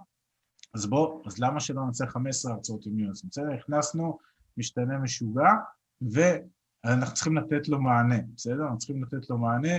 אז 0.75 0.85
בוא, 0.85 1.21
אז 1.25 1.39
למה 1.39 1.59
שלא 1.59 1.85
נעשה 1.85 2.07
15 2.07 2.53
הרצאות 2.53 2.85
עם 2.85 2.99
יוניסטרים? 2.99 3.29
בסדר? 3.29 3.59
הכנסנו 3.59 4.17
משתנה 4.57 4.97
משוגע, 4.97 5.49
ו... 6.13 6.19
אנחנו 6.93 7.13
צריכים 7.13 7.37
לתת 7.37 7.67
לו 7.67 7.81
מענה, 7.81 8.17
בסדר? 8.35 8.63
אנחנו 8.63 8.77
צריכים 8.77 9.03
לתת 9.03 9.29
לו 9.29 9.37
מענה 9.37 9.73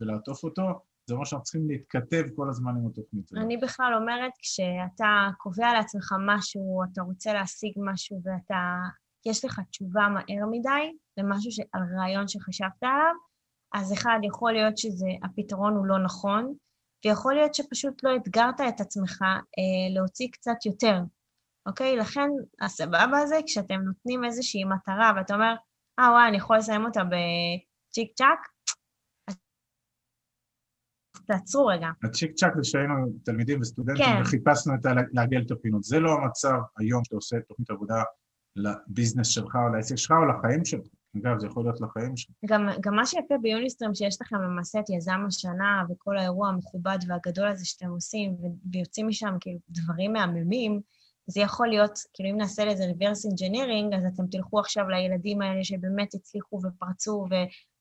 ולעטוף 0.00 0.44
אותו, 0.44 0.62
זה 1.06 1.14
אומר 1.14 1.24
שאנחנו 1.24 1.44
צריכים 1.44 1.68
להתכתב 1.68 2.24
כל 2.36 2.48
הזמן 2.48 2.70
עם 2.76 2.86
התוכנית 2.86 3.32
הזאת. 3.32 3.44
אני 3.44 3.56
בכלל 3.56 3.92
אומרת, 4.00 4.32
כשאתה 4.38 5.28
קובע 5.38 5.72
לעצמך 5.72 6.14
משהו, 6.26 6.82
אתה 6.92 7.02
רוצה 7.02 7.32
להשיג 7.32 7.72
משהו 7.76 8.20
ואתה... 8.24 8.76
יש 9.26 9.44
לך 9.44 9.60
תשובה 9.70 10.08
מהר 10.08 10.46
מדי 10.50 10.96
למשהו, 11.16 11.52
ש... 11.52 11.60
על 11.72 11.82
רעיון 11.98 12.28
שחשבת 12.28 12.82
עליו, 12.82 13.14
אז 13.74 13.92
אחד, 13.92 14.18
יכול 14.22 14.52
להיות 14.52 14.74
שהפתרון 14.78 15.76
הוא 15.76 15.86
לא 15.86 16.04
נכון, 16.04 16.54
ויכול 17.04 17.34
להיות 17.34 17.54
שפשוט 17.54 18.04
לא 18.04 18.16
אתגרת 18.16 18.60
את 18.68 18.80
עצמך 18.80 19.22
אה, 19.22 19.94
להוציא 19.94 20.28
קצת 20.32 20.66
יותר, 20.66 21.00
אוקיי? 21.66 21.96
לכן, 21.96 22.28
הסבבה 22.60 23.18
הזה, 23.18 23.36
כשאתם 23.46 23.80
נותנים 23.80 24.24
איזושהי 24.24 24.64
מטרה 24.64 25.12
ואתה 25.16 25.34
אומר, 25.34 25.54
אה, 25.98 26.10
וואי, 26.10 26.28
אני 26.28 26.36
יכול 26.36 26.56
לסיים 26.56 26.84
אותה 26.84 27.02
בצ'יק 27.04 28.12
צ'אק? 28.14 28.38
תעצרו 31.26 31.66
רגע. 31.66 31.88
הצ'יק 32.04 32.32
צ'אק 32.34 32.52
זה 32.56 32.64
שהיינו 32.64 32.94
תלמידים 33.24 33.60
וסטודנטים 33.60 34.04
כן. 34.04 34.22
וחיפשנו 34.22 34.74
את. 34.74 34.86
לעגל 35.12 35.42
את 35.46 35.50
הפינות. 35.50 35.84
זה 35.84 36.00
לא 36.00 36.12
המצב 36.12 36.58
היום 36.78 37.04
שאתה 37.04 37.16
עושה 37.16 37.36
תוכנית 37.48 37.70
עבודה 37.70 38.02
לביזנס 38.56 39.28
שלך 39.28 39.56
או 39.56 39.74
לעסק 39.76 39.96
שלך 39.96 40.10
או 40.10 40.24
לחיים 40.24 40.64
שלך. 40.64 40.86
אגב, 41.16 41.38
זה 41.38 41.46
יכול 41.46 41.64
להיות 41.64 41.80
לחיים 41.80 42.16
שלך. 42.16 42.34
גם, 42.46 42.68
גם 42.80 42.94
מה 42.94 43.06
שיפה 43.06 43.34
ביוניסטרים, 43.42 43.94
שיש 43.94 44.22
לכם 44.22 44.36
למעשה 44.36 44.80
את 44.80 44.90
יזם 44.90 45.20
השנה 45.26 45.82
וכל 45.90 46.18
האירוע 46.18 46.48
המכובד 46.48 46.98
והגדול 47.08 47.48
הזה 47.48 47.64
שאתם 47.64 47.90
עושים, 47.90 48.36
ויוצאים 48.72 49.08
משם 49.08 49.36
כאילו 49.40 49.58
דברים 49.70 50.12
מהממים, 50.12 50.80
זה 51.26 51.40
יכול 51.40 51.68
להיות, 51.68 51.98
כאילו 52.14 52.30
אם 52.30 52.36
נעשה 52.36 52.64
לזה 52.64 52.84
reverse 52.84 53.32
engineering, 53.32 53.96
אז 53.96 54.02
אתם 54.14 54.26
תלכו 54.30 54.60
עכשיו 54.60 54.88
לילדים 54.88 55.42
האלה 55.42 55.64
שבאמת 55.64 56.14
הצליחו 56.14 56.60
ופרצו 56.64 57.26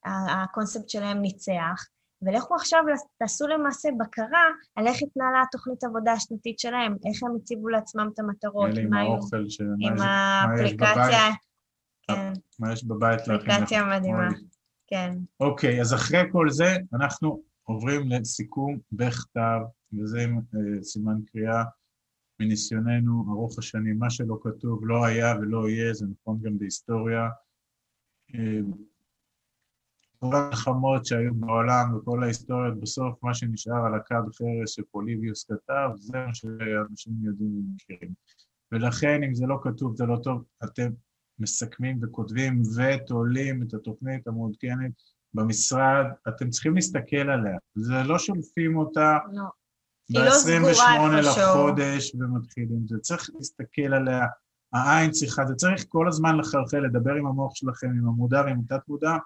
והקונספט 0.05 0.89
שלהם 0.89 1.21
ניצח, 1.21 1.85
ולכו 2.21 2.55
עכשיו, 2.55 2.83
תעשו 3.17 3.47
למעשה 3.47 3.89
בקרה 3.99 4.43
על 4.75 4.87
איך 4.87 4.97
התנהלה 5.01 5.41
התוכנית 5.47 5.83
עבודה 5.83 6.11
השנתית 6.11 6.59
שלהם, 6.59 6.95
איך 7.05 7.23
הם 7.23 7.35
הציבו 7.35 7.67
לעצמם 7.67 8.09
את 8.13 8.19
המטרות, 8.19 8.69
עם 8.77 8.93
האוכל, 8.93 9.45
עם 9.79 9.95
האפליקציה, 9.99 11.29
כן. 12.07 12.33
מה 12.59 12.73
יש 12.73 12.83
בבית 12.83 13.27
להכין? 13.27 13.51
אפליקציה 13.51 13.83
מדהימה, 13.85 14.29
כן. 14.87 15.15
אוקיי, 15.39 15.81
אז 15.81 15.93
אחרי 15.93 16.21
כל 16.31 16.49
זה, 16.49 16.77
אנחנו 16.93 17.41
עוברים 17.63 18.09
לסיכום 18.09 18.77
בכתב, 18.91 19.59
וזה 19.93 20.21
עם 20.21 20.37
אה, 20.37 20.83
סימן 20.83 21.15
קריאה. 21.31 21.63
מניסיוננו 22.39 23.25
ארוך 23.29 23.59
השנים, 23.59 23.99
מה 23.99 24.09
שלא 24.09 24.39
כתוב 24.41 24.85
לא 24.85 25.05
היה 25.05 25.35
ולא 25.39 25.69
יהיה, 25.69 25.93
זה 25.93 26.05
נכון 26.05 26.39
גם 26.41 26.57
בהיסטוריה. 26.57 27.29
כל 30.19 30.35
המלחמות 30.35 31.05
שהיו 31.05 31.35
בעולם 31.35 31.95
וכל 31.95 32.23
ההיסטוריות, 32.23 32.79
בסוף 32.79 33.23
מה 33.23 33.33
שנשאר 33.33 33.85
על 33.85 33.95
הכד 33.95 34.21
חרס 34.37 34.69
שפוליביוס 34.69 35.43
כתב, 35.43 35.89
זה 35.95 36.17
מה 36.27 36.33
שאנשים 36.33 37.13
יודעים 37.21 37.51
ומכירים. 37.51 38.13
ולכן, 38.71 39.23
אם 39.23 39.33
זה 39.33 39.45
לא 39.45 39.59
כתוב, 39.63 39.95
זה 39.95 40.05
לא 40.05 40.17
טוב, 40.23 40.43
אתם 40.63 40.91
מסכמים 41.39 41.99
וכותבים 42.03 42.61
ותולים 42.77 43.63
את 43.63 43.73
התוכנית 43.73 44.27
המעודכנת 44.27 44.91
במשרד, 45.33 46.05
אתם 46.27 46.49
צריכים 46.49 46.75
להסתכל 46.75 47.29
עליה. 47.29 47.57
זה 47.75 47.93
לא 48.05 48.19
שולפים 48.19 48.77
אותה, 48.77 49.17
לא. 49.33 49.43
ב-28 50.09 51.07
לא 51.11 51.19
לחודש 51.19 52.15
ומתחילים 52.15 52.87
זה. 52.87 52.97
צריך 52.99 53.29
להסתכל 53.35 53.93
עליה, 53.93 54.25
העין 54.73 55.11
צריכה, 55.11 55.45
זה 55.45 55.55
צריך 55.55 55.85
כל 55.87 56.07
הזמן 56.07 56.37
לחלחל, 56.37 56.79
לדבר 56.79 57.13
עם 57.13 57.27
המוח 57.27 57.55
שלכם, 57.55 57.87
עם 57.87 58.07
המודע 58.07 58.41
ועם 58.45 58.59
התת-מודע, 58.59 59.17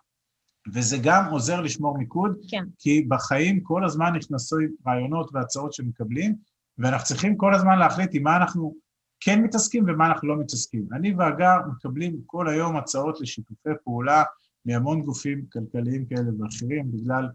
וזה 0.74 0.98
גם 1.04 1.26
עוזר 1.32 1.62
לשמור 1.62 1.98
מיקוד, 1.98 2.38
כן. 2.50 2.64
כי 2.80 3.06
בחיים 3.10 3.60
כל 3.64 3.86
הזמן 3.86 4.14
נכנסו 4.16 4.58
רעיונות 4.88 5.30
והצעות 5.34 5.74
שמקבלים, 5.74 6.36
ואנחנו 6.78 7.06
צריכים 7.06 7.38
כל 7.38 7.56
הזמן 7.56 7.80
להחליט 7.80 8.10
עם 8.14 8.24
מה 8.24 8.38
אנחנו 8.38 8.76
כן 9.20 9.42
מתעסקים 9.42 9.84
ומה 9.88 10.08
אנחנו 10.08 10.28
לא 10.28 10.40
מתעסקים. 10.40 10.88
אני 10.94 11.14
והגר 11.14 11.58
מקבלים 11.72 12.22
כל 12.26 12.50
היום 12.50 12.78
הצעות 12.78 13.22
לשיתופי 13.22 13.70
פעולה 13.84 14.24
מהמון 14.66 15.02
גופים 15.02 15.46
כלכליים 15.52 16.06
כאלה 16.06 16.30
ואחרים, 16.40 16.92
בגלל 16.92 17.28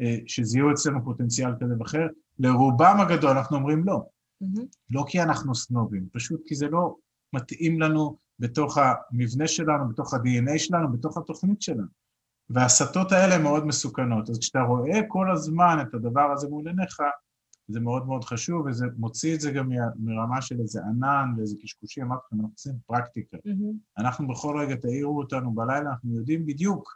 אה, 0.00 0.16
שזיהו 0.26 0.72
אצלנו 0.72 1.04
פוטנציאל 1.04 1.50
כזה 1.60 1.74
ואחר, 1.80 2.06
לרובם 2.38 2.96
הגדול 3.00 3.30
אנחנו 3.30 3.56
אומרים 3.56 3.84
לא. 3.84 4.02
Mm-hmm. 4.44 4.66
לא 4.90 5.04
כי 5.08 5.22
אנחנו 5.22 5.54
סנובים, 5.54 6.08
פשוט 6.12 6.40
כי 6.46 6.54
זה 6.54 6.68
לא 6.68 6.96
מתאים 7.32 7.80
לנו 7.80 8.16
בתוך 8.38 8.78
המבנה 8.78 9.48
שלנו, 9.48 9.88
בתוך 9.88 10.14
ה-DNA 10.14 10.58
שלנו, 10.58 10.92
בתוך 10.92 11.18
התוכנית 11.18 11.62
שלנו. 11.62 11.86
וההסתות 12.50 13.12
האלה 13.12 13.38
מאוד 13.38 13.66
מסוכנות. 13.66 14.30
אז 14.30 14.38
כשאתה 14.38 14.60
רואה 14.60 15.00
כל 15.08 15.30
הזמן 15.32 15.78
את 15.82 15.94
הדבר 15.94 16.32
הזה 16.32 16.48
מול 16.48 16.68
עיניך, 16.68 17.00
זה 17.68 17.80
מאוד 17.80 18.06
מאוד 18.06 18.24
חשוב, 18.24 18.66
וזה 18.66 18.86
מוציא 18.96 19.34
את 19.34 19.40
זה 19.40 19.50
גם 19.50 19.70
מרמה 19.96 20.42
של 20.42 20.60
איזה 20.60 20.80
ענן 20.84 21.34
ואיזה 21.36 21.56
קשקושי, 21.62 22.02
אמרתי 22.02 22.22
לכם, 22.26 22.36
אנחנו 22.36 22.52
עושים 22.54 22.74
פרקטיקה. 22.86 23.36
Mm-hmm. 23.36 23.98
אנחנו 23.98 24.28
בכל 24.28 24.58
רגע, 24.60 24.76
תעירו 24.76 25.18
אותנו 25.18 25.52
בלילה, 25.52 25.90
אנחנו 25.90 26.16
יודעים 26.16 26.46
בדיוק 26.46 26.94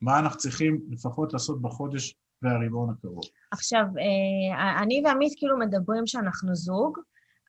מה 0.00 0.18
אנחנו 0.18 0.38
צריכים 0.38 0.80
לפחות 0.88 1.32
לעשות 1.32 1.62
בחודש 1.62 2.16
והרבעון 2.44 2.90
הקרוב. 2.90 3.22
עכשיו, 3.50 3.84
אה, 3.98 4.82
אני 4.82 5.02
ועמית 5.04 5.32
כאילו 5.36 5.58
מדברים 5.58 6.06
שאנחנו 6.06 6.54
זוג, 6.54 6.98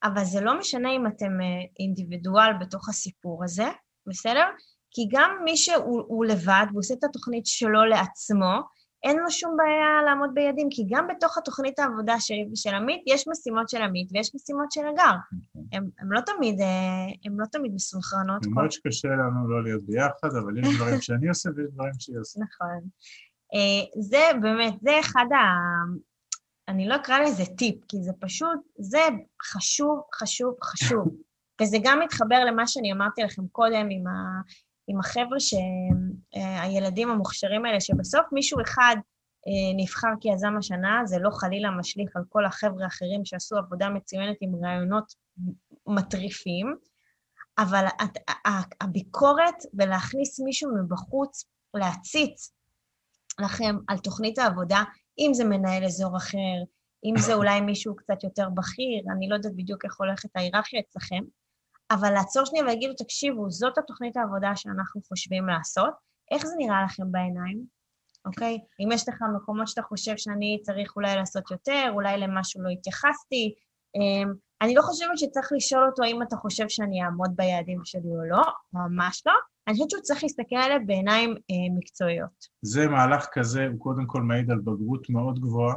אבל 0.03 0.23
זה 0.23 0.41
לא 0.41 0.60
משנה 0.60 0.91
אם 0.91 1.08
אתם 1.08 1.41
אה, 1.41 1.45
אינדיבידואל 1.79 2.53
בתוך 2.60 2.89
הסיפור 2.89 3.43
הזה, 3.43 3.67
בסדר? 4.08 4.45
כי 4.91 5.01
גם 5.12 5.31
מי 5.43 5.58
שהוא 5.58 6.25
לבד 6.25 6.65
והוא 6.69 6.79
עושה 6.79 6.93
את 6.93 7.03
התוכנית 7.03 7.45
שלו 7.45 7.86
לעצמו, 7.86 8.62
אין 9.05 9.17
לו 9.19 9.31
שום 9.31 9.58
בעיה 9.58 10.03
לעמוד 10.05 10.29
ביעדים, 10.34 10.67
כי 10.71 10.84
גם 10.89 11.08
בתוך 11.08 11.38
התוכנית 11.38 11.79
העבודה 11.79 12.19
של, 12.19 12.34
של 12.55 12.75
עמית, 12.75 13.03
יש 13.08 13.27
משימות 13.27 13.69
של 13.69 13.81
עמית 13.81 14.10
ויש 14.13 14.36
משימות 14.36 14.71
של 14.71 14.81
הגר. 14.93 15.15
הם, 15.71 15.89
הם 15.99 16.12
לא 16.12 16.21
תמיד, 16.21 16.62
אה, 16.62 17.05
הם 17.25 17.39
לא 17.39 17.45
תמיד 17.45 17.71
מסונכרנות. 17.73 18.45
למרות 18.45 18.71
שקשה 18.71 19.08
לנו 19.08 19.49
לא 19.49 19.63
להיות 19.63 19.84
ביחד, 19.84 20.36
אבל 20.43 20.58
יש 20.60 20.75
דברים 20.75 21.01
שאני 21.01 21.29
עושה 21.29 21.49
ויש 21.55 21.67
דברים 21.73 21.93
שהיא 21.99 22.19
עושה. 22.19 22.39
נכון. 22.39 22.89
אה, 23.56 24.02
זה 24.02 24.39
באמת, 24.41 24.74
זה 24.82 25.00
אחד 25.00 25.26
ה... 25.32 25.41
אני 26.68 26.88
לא 26.88 26.96
אקרא 26.96 27.20
לזה 27.20 27.44
טיפ, 27.58 27.76
כי 27.88 27.98
זה 28.04 28.12
פשוט, 28.20 28.60
זה 28.80 29.00
חשוב, 29.44 30.02
חשוב, 30.15 30.56
חשוב. 30.63 31.08
וזה 31.62 31.78
גם 31.84 32.00
מתחבר 32.00 32.46
למה 32.46 32.68
שאני 32.68 32.91
אמרתי 32.91 33.24
לכם 33.24 33.48
קודם 33.48 33.88
עם, 33.91 34.08
ה, 34.08 34.41
עם 34.88 35.00
החבר'ה, 35.00 35.38
הילדים 36.62 37.10
המוכשרים 37.10 37.65
האלה, 37.65 37.82
שבסוף 37.82 38.26
מישהו 38.32 38.62
אחד 38.62 38.96
אה, 39.48 39.84
נבחר 39.84 40.08
כיזם 40.22 40.58
השנה, 40.58 41.02
זה 41.06 41.20
לא 41.20 41.30
חלילה 41.30 41.72
משליך 41.72 42.15
על 42.15 42.24
כל 42.30 42.46
החבר'ה 42.46 42.84
האחרים 42.84 43.26
שעשו 43.26 43.58
עבודה 43.58 43.89
מצוינת 43.89 44.38
עם 44.41 44.65
רעיונות 44.65 45.13
מטריפים, 45.88 46.76
אבל 47.58 47.86
הביקורת 48.82 49.56
ולהכניס 49.74 50.39
מישהו 50.39 50.72
מבחוץ, 50.76 51.46
להציץ 51.74 52.52
לכם 53.39 53.76
על 53.88 53.98
תוכנית 53.98 54.39
העבודה, 54.39 54.84
אם 55.19 55.34
זה 55.34 55.43
מנהל 55.43 55.84
אזור 55.84 56.17
אחר, 56.17 56.63
אם 57.06 57.13
זה 57.17 57.34
אולי 57.34 57.62
מישהו 57.62 57.95
קצת 57.95 58.24
יותר 58.24 58.50
בכיר, 58.50 59.04
אני 59.17 59.30
לא 59.30 59.36
יודעת 59.36 59.56
בדיוק 59.56 59.86
איך 59.86 60.00
הולכת 60.00 60.30
ההיררכיה 60.36 60.80
אצלכם, 60.80 61.24
אבל 61.91 62.13
לעצור 62.13 62.45
שנייה 62.45 62.63
ולהגיד 62.63 62.89
לו, 62.89 62.95
תקשיבו, 62.95 63.52
זאת 63.52 63.78
התוכנית 63.78 64.17
העבודה 64.17 64.56
שאנחנו 64.56 65.02
חושבים 65.02 65.48
לעשות, 65.48 65.93
איך 66.32 66.45
זה 66.45 66.54
נראה 66.58 66.84
לכם 66.84 67.12
בעיניים, 67.12 67.65
אוקיי? 68.26 68.58
אם 68.80 68.91
יש 68.91 69.10
לך 69.10 69.24
מקומות 69.36 69.67
שאתה 69.67 69.82
חושב 69.82 70.17
שאני 70.17 70.60
צריך 70.63 70.95
אולי 70.95 71.15
לעשות 71.15 71.52
יותר, 71.52 71.89
אולי 71.93 72.17
למשהו 72.17 72.62
לא 72.63 72.69
התייחסתי, 72.69 73.54
אמ, 73.95 74.34
אני 74.62 74.76
לא 74.76 74.82
חושבת 74.82 75.17
שצריך 75.17 75.52
לשאול 75.56 75.86
אותו 75.86 76.04
האם 76.04 76.21
אתה 76.21 76.36
חושב 76.36 76.69
שאני 76.69 77.04
אעמוד 77.04 77.32
ביעדים 77.36 77.82
שלי 77.86 78.10
או 78.10 78.26
לא, 78.30 78.43
ממש 78.74 79.24
לא. 79.26 79.34
אני 79.67 79.73
חושבת 79.73 79.89
שהוא 79.89 80.01
צריך 80.01 80.23
להסתכל 80.23 80.56
עליהם 80.56 80.88
בעיניים 80.88 81.30
אה, 81.30 81.78
מקצועיות. 81.78 82.47
זה 82.62 82.88
מהלך 82.88 83.25
כזה, 83.32 83.67
הוא 83.67 83.80
קודם 83.80 84.08
כל 84.08 84.21
מעיד 84.21 84.51
על 84.51 84.60
בגרות 84.60 85.10
מאוד 85.10 85.39
גבוהה 85.39 85.75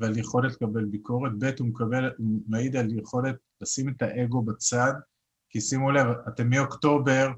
ועל 0.00 0.18
יכולת 0.18 0.52
לקבל 0.52 0.84
ביקורת, 0.84 1.32
ב' 1.38 1.50
הוא 1.58 1.68
מקבל, 1.68 2.10
הוא 2.18 2.40
מעיד 2.48 2.76
על 2.76 2.98
יכולת 2.98 3.36
לשים 3.60 3.88
את 3.88 4.02
האגו 4.02 4.42
בצד 4.42 4.92
כי 5.50 5.60
שימו 5.60 5.90
לב, 5.90 6.06
אתם 6.28 6.50
מאוקטובר 6.50 7.28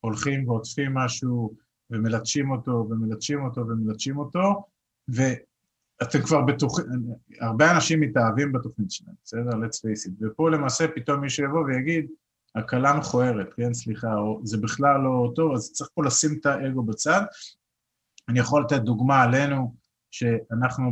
הולכים 0.00 0.48
ועוטפים 0.48 0.94
משהו 0.94 1.54
ומלטשים 1.90 2.50
אותו 2.50 2.86
ומלטשים 2.90 3.44
אותו 3.44 3.60
ומלטשים 3.60 4.18
אותו, 4.18 4.64
ואתם 5.08 6.22
כבר 6.22 6.42
בטוחים, 6.42 6.86
הרבה 7.40 7.70
אנשים 7.70 8.00
מתאהבים 8.00 8.52
בתוכנית 8.52 8.90
שלהם, 8.90 9.14
בסדר? 9.24 9.50
let's 9.50 9.76
face 9.76 10.08
it. 10.08 10.26
ופה 10.26 10.50
למעשה 10.50 10.84
פתאום 10.94 11.20
מישהו 11.20 11.44
יבוא 11.44 11.64
ויגיד, 11.64 12.06
הקלה 12.54 12.98
מכוערת, 12.98 13.54
כן, 13.54 13.74
סליחה, 13.74 14.14
או 14.14 14.40
זה 14.44 14.58
בכלל 14.58 15.00
לא 15.00 15.32
טוב, 15.36 15.52
אז 15.54 15.72
צריך 15.72 15.90
פה 15.94 16.04
לשים 16.04 16.30
את 16.40 16.46
האגו 16.46 16.82
בצד. 16.82 17.22
אני 18.28 18.38
יכול 18.38 18.62
לתת 18.62 18.80
דוגמה 18.80 19.22
עלינו, 19.22 19.74
שאנחנו 20.10 20.90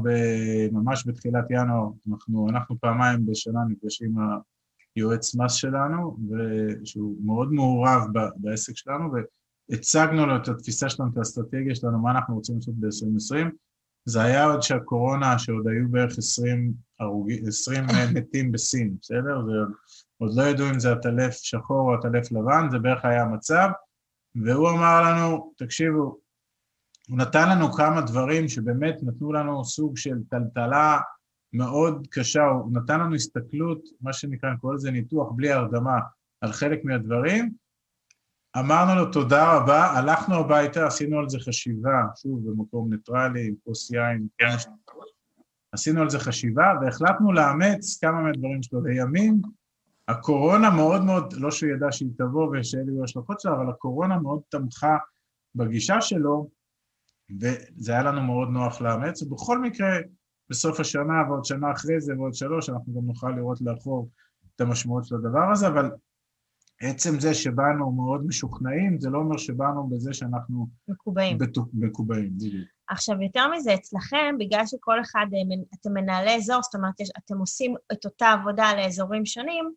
ממש 0.73 1.07
בתחילת 1.07 1.45
ינואר, 1.51 1.89
אנחנו, 2.13 2.49
אנחנו 2.51 2.81
פעמיים 2.81 3.27
בשנה 3.27 3.61
נפגשים 3.69 4.19
עם 4.19 4.39
היועץ 4.97 5.35
מס 5.35 5.53
שלנו, 5.53 6.17
שהוא 6.85 7.17
מאוד 7.25 7.53
מעורב 7.53 8.03
בעסק 8.37 8.77
שלנו, 8.77 9.11
והצגנו 9.71 10.27
לו 10.27 10.37
את 10.37 10.49
התפיסה 10.49 10.89
שלנו, 10.89 11.11
את 11.13 11.17
האסטרטגיה 11.17 11.75
שלנו, 11.75 11.99
מה 11.99 12.11
אנחנו 12.11 12.35
רוצים 12.35 12.57
לעשות 12.57 12.75
ב-2020. 12.75 13.51
זה 14.05 14.23
היה 14.23 14.45
עוד 14.45 14.63
שהקורונה, 14.63 15.39
שעוד 15.39 15.69
היו 15.69 15.89
בערך 15.91 16.19
20, 16.19 16.73
הרוגי, 17.01 17.41
20 17.47 17.85
מתים 18.15 18.53
בסין, 18.53 18.97
בסדר? 19.01 19.41
ועוד 19.47 20.37
לא 20.37 20.43
ידעו 20.43 20.69
אם 20.69 20.81
זה 20.81 20.93
עטלף 20.93 21.35
שחור 21.35 21.91
או 21.91 21.95
עטלף 21.95 22.33
לבן, 22.33 22.69
זה 22.71 22.79
בערך 22.79 23.05
היה 23.05 23.23
המצב, 23.23 23.69
והוא 24.45 24.71
אמר 24.71 25.03
לנו, 25.03 25.53
תקשיבו, 25.57 26.19
הוא 27.09 27.19
נתן 27.19 27.49
לנו 27.49 27.73
כמה 27.73 28.01
דברים 28.01 28.49
שבאמת 28.49 28.97
נתנו 29.03 29.33
לנו 29.33 29.65
סוג 29.65 29.97
של 29.97 30.19
טלטלה 30.31 30.99
מאוד 31.53 32.07
קשה, 32.11 32.45
הוא 32.45 32.73
נתן 32.73 33.01
לנו 33.01 33.15
הסתכלות, 33.15 33.83
מה 34.01 34.13
שנקרא, 34.13 34.51
אני 34.51 34.59
קורא 34.59 34.75
לזה 34.75 34.91
ניתוח 34.91 35.33
בלי 35.37 35.53
הרדמה, 35.53 35.99
על 36.41 36.53
חלק 36.53 36.85
מהדברים. 36.85 37.53
אמרנו 38.61 38.95
לו 38.95 39.13
תודה 39.13 39.57
רבה, 39.57 39.85
הלכנו 39.85 40.35
הביתה, 40.35 40.87
עשינו 40.87 41.19
על 41.19 41.29
זה 41.29 41.39
חשיבה, 41.39 42.03
שוב, 42.23 42.51
במקום 42.51 42.93
ניטרלי, 42.93 43.49
עם 43.49 43.55
כוס 43.65 43.91
יין, 43.91 44.27
עשינו 45.73 46.01
על 46.01 46.11
זה 46.11 46.19
חשיבה, 46.19 46.73
והחלטנו 46.81 47.33
לאמץ 47.33 47.99
כמה 48.01 48.21
מהדברים 48.21 48.63
שלו. 48.63 48.81
לימים, 48.81 49.43
הקורונה 50.09 50.71
מאוד 50.71 51.05
מאוד, 51.05 51.33
לא 51.33 51.51
שהוא 51.51 51.71
ידע 51.71 51.87
שהיא 51.93 52.09
תבוא 52.19 52.49
ושאלה 52.53 52.93
יהיו 52.93 53.05
השלכות 53.05 53.41
שלה, 53.41 53.53
אבל 53.53 53.71
הקורונה 53.71 54.19
מאוד 54.19 54.41
תמכה 54.49 54.97
בגישה 55.55 56.01
שלו, 56.01 56.49
וזה 57.41 57.93
היה 57.93 58.03
לנו 58.03 58.23
מאוד 58.23 58.49
נוח 58.49 58.81
לאמץ, 58.81 59.23
ובכל 59.23 59.59
מקרה, 59.59 59.89
בסוף 60.51 60.81
השנה 60.81 61.23
ועוד 61.29 61.45
שנה 61.45 61.73
אחרי 61.73 62.01
זה 62.01 62.19
ועוד 62.19 62.35
שלוש, 62.35 62.69
אנחנו 62.69 62.95
גם 62.95 63.07
נוכל 63.07 63.31
לראות 63.31 63.61
לאחור 63.61 64.09
את 64.57 64.61
המשמעות 64.61 65.05
של 65.05 65.15
הדבר 65.15 65.53
הזה, 65.53 65.69
אבל 65.69 65.91
עצם 66.83 67.21
זה 67.21 67.35
שבאנו 67.35 67.93
מאוד 67.93 68.27
משוכנעים, 68.27 69.01
זה 69.01 69.11
לא 69.11 69.19
אומר 69.19 69.37
שבאנו 69.37 69.89
בזה 69.89 70.13
שאנחנו... 70.13 70.67
מקובעים. 70.89 71.39
מקובעים, 71.73 72.31
בדיוק. 72.35 72.69
עכשיו, 72.89 73.23
יותר 73.23 73.51
מזה, 73.51 73.75
אצלכם, 73.75 74.35
בגלל 74.39 74.67
שכל 74.67 75.01
אחד, 75.01 75.27
אה, 75.35 75.57
אתם 75.81 75.93
מנהלי 75.93 76.37
אזור, 76.37 76.63
זאת 76.63 76.75
אומרת, 76.75 76.95
אתם 77.19 77.39
עושים 77.39 77.75
את 77.93 78.05
אותה 78.05 78.29
עבודה 78.29 78.75
לאזורים 78.77 79.27
שונים, 79.27 79.73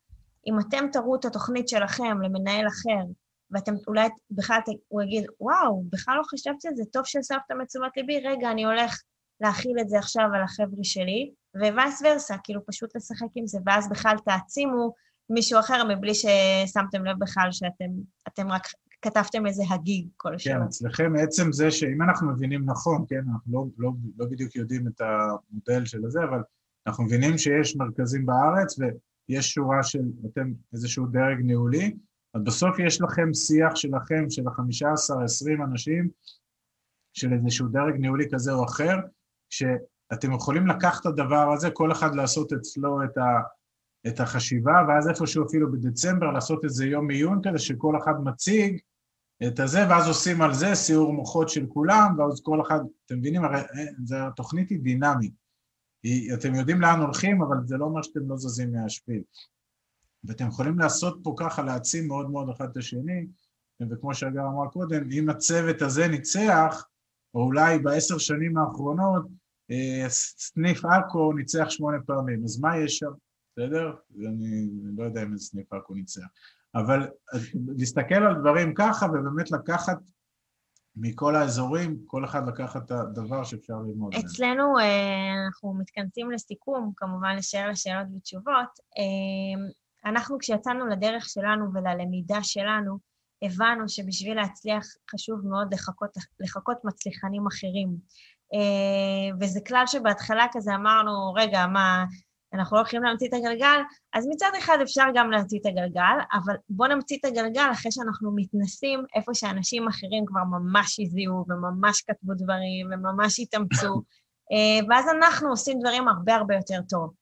אם 0.48 0.60
אתם 0.60 0.86
תראו 0.92 1.16
את 1.16 1.26
התוכנית 1.26 1.70
שלכם 1.70 2.22
למנהל 2.22 2.68
אחר, 2.68 3.06
ואתם 3.52 3.74
אולי 3.88 4.10
בכלל, 4.32 4.60
הוא 4.88 5.02
יגיד, 5.02 5.26
וואו, 5.40 5.84
בכלל 5.90 6.18
לא 6.18 6.24
חשבתי 6.24 6.68
על 6.68 6.76
זה, 6.76 6.84
טוב 6.94 7.06
שהסבתם 7.06 7.62
את 7.62 7.68
תשומת 7.68 7.98
ליבי, 7.98 8.20
רגע, 8.20 8.52
אני 8.52 8.66
הולך 8.66 9.02
להכיל 9.42 9.80
את 9.82 9.90
זה 9.90 9.98
עכשיו 9.98 10.26
על 10.34 10.44
החבר'ה 10.44 10.84
שלי, 10.84 11.32
ווייס 11.56 12.02
ורסה, 12.06 12.36
כאילו 12.44 12.66
פשוט 12.66 12.96
לשחק 12.96 13.28
עם 13.36 13.48
זה, 13.48 13.60
ואז 13.66 13.90
בכלל 13.90 14.16
תעצימו 14.26 14.94
מישהו 15.32 15.60
אחר 15.60 15.84
מבלי 15.84 16.13
ששמתם 16.15 17.06
לב 17.06 17.20
בכלל 17.20 17.50
שאתם 17.52 18.52
רק 18.52 18.67
כתבתם 19.02 19.46
איזה 19.46 19.63
הגיג 19.70 20.08
כלשהו. 20.17 20.54
כן, 20.54 20.62
אצלכם 20.62 21.13
עצם 21.20 21.52
זה 21.52 21.72
שאם 21.72 22.02
אנחנו 22.02 22.32
מבינים 22.32 22.65
נכון, 22.65 23.06
כן, 23.10 23.22
אנחנו 23.34 23.54
לא, 23.54 23.65
לא, 23.78 23.91
לא 24.17 24.26
בדיוק 24.26 24.56
יודעים 24.56 24.88
את 24.88 25.02
המודל 25.02 25.86
של 25.86 26.06
הזה, 26.06 26.20
אבל 26.24 26.41
אנחנו 26.88 27.04
מבינים 27.04 27.38
שיש 27.38 27.76
מרכזים 27.76 28.26
בארץ 28.26 28.80
ויש 28.80 29.51
שורה 29.51 29.84
של, 29.84 30.03
אתם 30.32 30.53
איזשהו 30.74 31.06
דרג 31.06 31.38
ניהולי, 31.43 31.95
אז 32.34 32.41
בסוף 32.43 32.80
יש 32.80 33.01
לכם 33.01 33.34
שיח 33.34 33.76
שלכם, 33.76 34.30
של 34.30 34.47
החמישה 34.47 34.91
עשר, 34.91 35.24
עשרים 35.24 35.64
אנשים, 35.64 36.10
של 37.14 37.34
איזשהו 37.34 37.68
דרג 37.68 37.95
ניהולי 37.95 38.26
כזה 38.34 38.51
או 38.51 38.66
אחר, 38.66 38.95
שאתם 39.49 40.34
יכולים 40.34 40.68
לקחת 40.68 41.01
את 41.01 41.06
הדבר 41.06 41.51
הזה, 41.53 41.72
כל 41.72 41.91
אחד 41.91 42.16
לעשות 42.16 42.53
אצלו 42.53 43.03
את, 43.03 43.18
ה, 43.18 43.41
את 44.08 44.20
החשיבה, 44.20 44.74
ואז 44.88 45.10
איפשהו 45.10 45.45
אפילו 45.47 45.72
בדצמבר 45.72 46.32
לעשות 46.32 46.64
איזה 46.64 46.86
יום 46.86 47.10
עיון 47.10 47.41
כזה, 47.43 47.60
שכל 47.60 47.97
אחד 47.97 48.14
מציג 48.24 48.80
את 49.47 49.60
הזה, 49.60 49.80
ואז 49.89 50.08
עושים 50.08 50.41
על 50.41 50.54
זה 50.54 50.76
סיור 50.76 51.14
מוחות 51.14 51.49
של 51.49 51.66
כולם, 51.68 52.16
ואז 52.18 52.41
כל 52.43 52.62
אחד, 52.62 52.80
אתם 53.06 53.18
מבינים, 53.18 53.43
הרי 53.43 53.60
זה, 54.04 54.28
התוכנית 54.28 54.70
היא 54.70 54.80
דינמית. 54.80 55.34
היא, 56.04 56.34
אתם 56.34 56.56
יודעים 56.56 56.82
לאן 56.82 56.99
הולכים, 56.99 57.41
אבל 57.41 57.58
זה 57.66 57.78
לא 57.78 57.86
אומר 57.86 58.02
שאתם 58.02 58.30
לא 58.30 58.38
זזים 58.38 58.72
מהשפיל. 58.72 59.22
ואתם 60.24 60.47
יכולים 60.47 60.80
לעשות 60.80 61.20
פה 61.24 61.34
ככה, 61.38 61.64
להעצים 61.64 62.08
מאוד 62.08 62.32
מאוד 62.32 62.49
אחד 62.49 62.70
את 62.70 62.78
השני, 62.78 63.28
וכמו 63.89 64.14
שאגר 64.14 64.41
אמר 64.41 64.68
קודם, 64.68 65.12
אם 65.12 65.30
הצוות 65.30 65.82
הזה 65.82 66.08
ניצח, 66.08 66.86
או 67.34 67.43
אולי 67.43 67.80
בעשר 67.80 68.18
שנים 68.18 68.58
האחרונות, 68.58 69.26
אה, 69.72 70.06
סניף 70.10 70.86
עכו 70.86 71.34
ניצח 71.34 71.70
שמונה 71.70 71.97
פעמים, 72.06 72.43
אז 72.43 72.60
מה 72.60 72.78
יש 72.78 72.97
שם, 72.97 73.12
בסדר? 73.58 73.93
אני 74.28 74.70
לא 74.97 75.04
יודע 75.04 75.24
אם 75.24 75.34
איזה 75.34 75.45
סניף 75.45 75.74
עכו 75.74 75.93
ניצח. 75.93 76.22
אבל 76.76 77.08
להסתכל 77.78 78.16
על 78.16 78.36
דברים 78.41 78.74
ככה 78.74 79.06
ובאמת 79.06 79.52
לקחת 79.52 79.97
מכל 80.95 81.36
האזורים, 81.36 81.97
כל 82.06 82.26
אחד 82.26 82.47
לקח 82.47 82.78
את 82.78 82.91
הדבר 82.91 83.43
שאפשר 83.43 83.74
ללמוד. 83.88 84.14
אצלנו 84.16 84.80
אה, 84.80 85.45
אנחנו 85.45 85.74
מתכנסים 85.74 86.32
לסיכום, 86.32 86.91
כמובן 86.97 87.36
לשאר 87.36 87.70
לשאלות 87.70 88.08
ותשובות. 88.18 88.80
אה, 88.97 89.70
אנחנו 90.12 90.38
כשיצאנו 90.39 90.88
לדרך 90.88 91.30
שלנו 91.30 91.66
וללמידה 91.74 92.43
שלנו, 92.43 92.97
הבנו 93.41 93.89
שבשביל 93.89 94.36
להצליח 94.36 94.84
חשוב 95.12 95.47
מאוד 95.47 95.74
לחכות, 95.74 96.10
לחכות 96.39 96.78
מצליחנים 96.84 97.47
אחרים. 97.47 97.95
אה, 98.54 99.38
וזה 99.41 99.60
כלל 99.68 99.84
שבהתחלה 99.88 100.45
כזה 100.52 100.76
אמרנו, 100.76 101.34
רגע, 101.34 101.68
מה, 101.68 102.06
אנחנו 102.54 102.76
לא 102.76 102.82
הולכים 102.82 103.04
להמציא 103.04 103.28
את 103.28 103.34
הגלגל, 103.34 103.80
אז 104.14 104.28
מצד 104.28 104.52
אחד 104.60 104.78
אפשר 104.82 105.06
גם 105.14 105.32
להמציא 105.32 105.60
את 105.60 105.66
הגלגל, 105.66 106.18
אבל 106.34 106.56
בואו 106.70 106.89
נמציא 106.89 107.18
את 107.20 107.26
הגלגל 107.26 107.70
אחרי 107.72 107.91
שאנחנו 107.91 108.32
מתנסים 108.36 109.04
איפה 109.16 109.34
שאנשים 109.34 109.88
אחרים 109.88 110.26
כבר 110.26 110.43
ממש 110.43 110.99
הזיעו 110.99 111.45
וממש 111.47 112.02
כתבו 112.02 112.34
דברים 112.34 112.88
וממש 112.91 113.39
התאמצו, 113.39 114.02
אה, 114.52 114.88
ואז 114.89 115.06
אנחנו 115.18 115.49
עושים 115.49 115.80
דברים 115.80 116.08
הרבה 116.08 116.36
הרבה 116.36 116.56
יותר 116.56 116.80
טוב. 116.89 117.14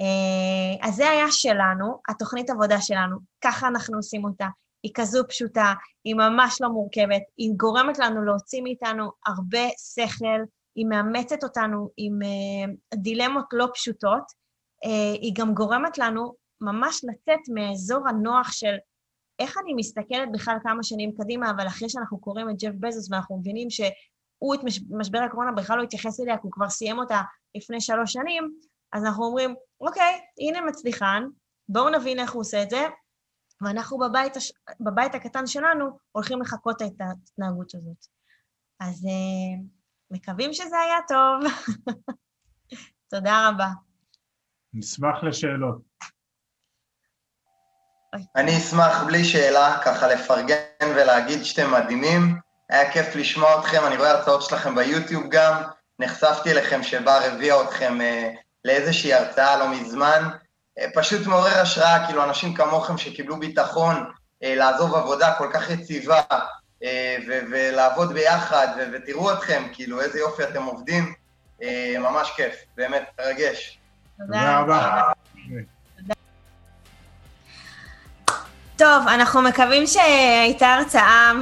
אה, 0.00 0.88
אז 0.88 0.94
זה 0.94 1.10
היה 1.10 1.26
שלנו, 1.30 2.00
התוכנית 2.08 2.50
עבודה 2.50 2.80
שלנו, 2.80 3.16
ככה 3.40 3.68
אנחנו 3.68 3.96
עושים 3.96 4.24
אותה. 4.24 4.46
היא 4.82 4.92
כזו 4.94 5.22
פשוטה, 5.28 5.74
היא 6.04 6.14
ממש 6.14 6.58
לא 6.60 6.68
מורכבת, 6.68 7.22
היא 7.36 7.52
גורמת 7.56 7.98
לנו 7.98 8.24
להוציא 8.24 8.62
מאיתנו 8.62 9.10
הרבה 9.26 9.68
שכל, 9.94 10.40
היא 10.74 10.86
מאמצת 10.86 11.44
אותנו 11.44 11.90
עם 11.96 12.18
uh, 12.22 12.96
דילמות 12.96 13.44
לא 13.52 13.68
פשוטות, 13.74 14.43
היא 15.20 15.32
גם 15.36 15.54
גורמת 15.54 15.98
לנו 15.98 16.34
ממש 16.60 17.04
לצאת 17.04 17.40
מאזור 17.54 18.08
הנוח 18.08 18.52
של 18.52 18.74
איך 19.38 19.58
אני 19.58 19.74
מסתכלת 19.74 20.28
בכלל 20.32 20.56
כמה 20.62 20.82
שנים 20.82 21.12
קדימה, 21.18 21.50
אבל 21.50 21.66
אחרי 21.66 21.88
שאנחנו 21.88 22.20
קוראים 22.20 22.50
את 22.50 22.54
ג'ף 22.58 22.74
בזוס 22.80 23.10
ואנחנו 23.10 23.38
מבינים 23.38 23.70
שהוא 23.70 24.54
את 24.54 24.60
משבר 24.90 25.18
הקורונה 25.18 25.52
בכלל 25.52 25.78
לא 25.78 25.82
התייחס 25.82 26.20
אליה, 26.20 26.36
כי 26.36 26.40
הוא 26.42 26.52
כבר 26.52 26.68
סיים 26.68 26.98
אותה 26.98 27.22
לפני 27.54 27.80
שלוש 27.80 28.12
שנים, 28.12 28.58
אז 28.92 29.04
אנחנו 29.04 29.24
אומרים, 29.24 29.54
אוקיי, 29.80 30.20
הנה 30.40 30.60
מצליחן, 30.60 31.22
בואו 31.68 31.90
נבין 31.90 32.18
איך 32.18 32.32
הוא 32.32 32.40
עושה 32.40 32.62
את 32.62 32.70
זה, 32.70 32.86
ואנחנו 33.62 33.98
בבית, 33.98 34.36
הש... 34.36 34.52
בבית 34.80 35.14
הקטן 35.14 35.46
שלנו 35.46 35.98
הולכים 36.12 36.40
לחקות 36.40 36.82
את 36.82 37.00
ההתנהגות 37.00 37.74
הזאת. 37.74 38.06
אז 38.80 39.04
uh, 39.04 39.64
מקווים 40.10 40.52
שזה 40.52 40.78
היה 40.78 40.96
טוב. 41.08 41.52
תודה 43.10 43.48
רבה. 43.48 43.68
נשמח 44.74 45.22
לשאלות. 45.22 45.78
אני 48.36 48.56
אשמח 48.56 49.02
בלי 49.06 49.24
שאלה, 49.24 49.78
ככה 49.84 50.08
לפרגן 50.08 50.56
ולהגיד 50.96 51.44
שאתם 51.44 51.72
מדהימים. 51.72 52.38
היה 52.70 52.92
כיף 52.92 53.16
לשמוע 53.16 53.60
אתכם, 53.60 53.86
אני 53.86 53.96
רואה 53.96 54.10
הרצאות 54.10 54.42
שלכם 54.42 54.74
ביוטיוב 54.74 55.24
גם. 55.28 55.62
נחשפתי 55.98 56.50
אליכם 56.50 56.82
שבר 56.82 57.20
הביאה 57.24 57.62
אתכם 57.62 58.00
אה, 58.00 58.30
לאיזושהי 58.64 59.14
הרצאה 59.14 59.58
לא 59.58 59.68
מזמן. 59.70 60.28
אה, 60.78 60.86
פשוט 60.94 61.26
מעורר 61.26 61.60
השראה, 61.60 62.06
כאילו 62.06 62.24
אנשים 62.24 62.54
כמוכם 62.54 62.98
שקיבלו 62.98 63.40
ביטחון 63.40 64.10
אה, 64.42 64.54
לעזוב 64.54 64.94
עבודה 64.94 65.34
כל 65.38 65.48
כך 65.52 65.70
יציבה 65.70 66.20
אה, 66.82 67.16
ולעבוד 67.26 68.12
ביחד, 68.12 68.68
ותראו 68.92 69.32
אתכם, 69.32 69.62
כאילו 69.72 70.00
איזה 70.00 70.18
יופי 70.18 70.44
אתם 70.44 70.62
עובדים, 70.62 71.14
ממש 71.98 72.32
כיף, 72.36 72.54
באמת, 72.76 73.10
מרגש. 73.20 73.80
תודה 74.18 74.60
רבה. 74.60 75.02
טוב, 78.76 79.08
אנחנו 79.08 79.42
מקווים 79.42 79.86
שהייתה 79.86 80.74
הרצאה, 80.74 81.32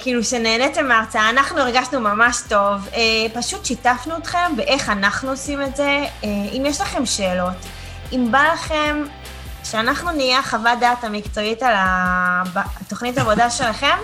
כאילו 0.00 0.24
שנהניתם 0.24 0.88
מההרצאה, 0.88 1.30
אנחנו 1.30 1.60
הרגשנו 1.60 2.00
ממש 2.00 2.40
טוב, 2.48 2.88
פשוט 3.34 3.64
שיתפנו 3.64 4.16
אתכם 4.16 4.56
באיך 4.56 4.88
אנחנו 4.88 5.30
עושים 5.30 5.62
את 5.62 5.76
זה. 5.76 6.04
אם 6.22 6.62
יש 6.66 6.80
לכם 6.80 7.06
שאלות, 7.06 7.56
אם 8.12 8.28
בא 8.30 8.42
לכם 8.52 9.04
שאנחנו 9.64 10.10
נהיה 10.10 10.42
חוות 10.42 10.78
דעת 10.80 11.04
המקצועית 11.04 11.62
על 11.62 11.74
התוכנית 12.54 13.18
העבודה 13.18 13.50
שלכם, 13.50 13.96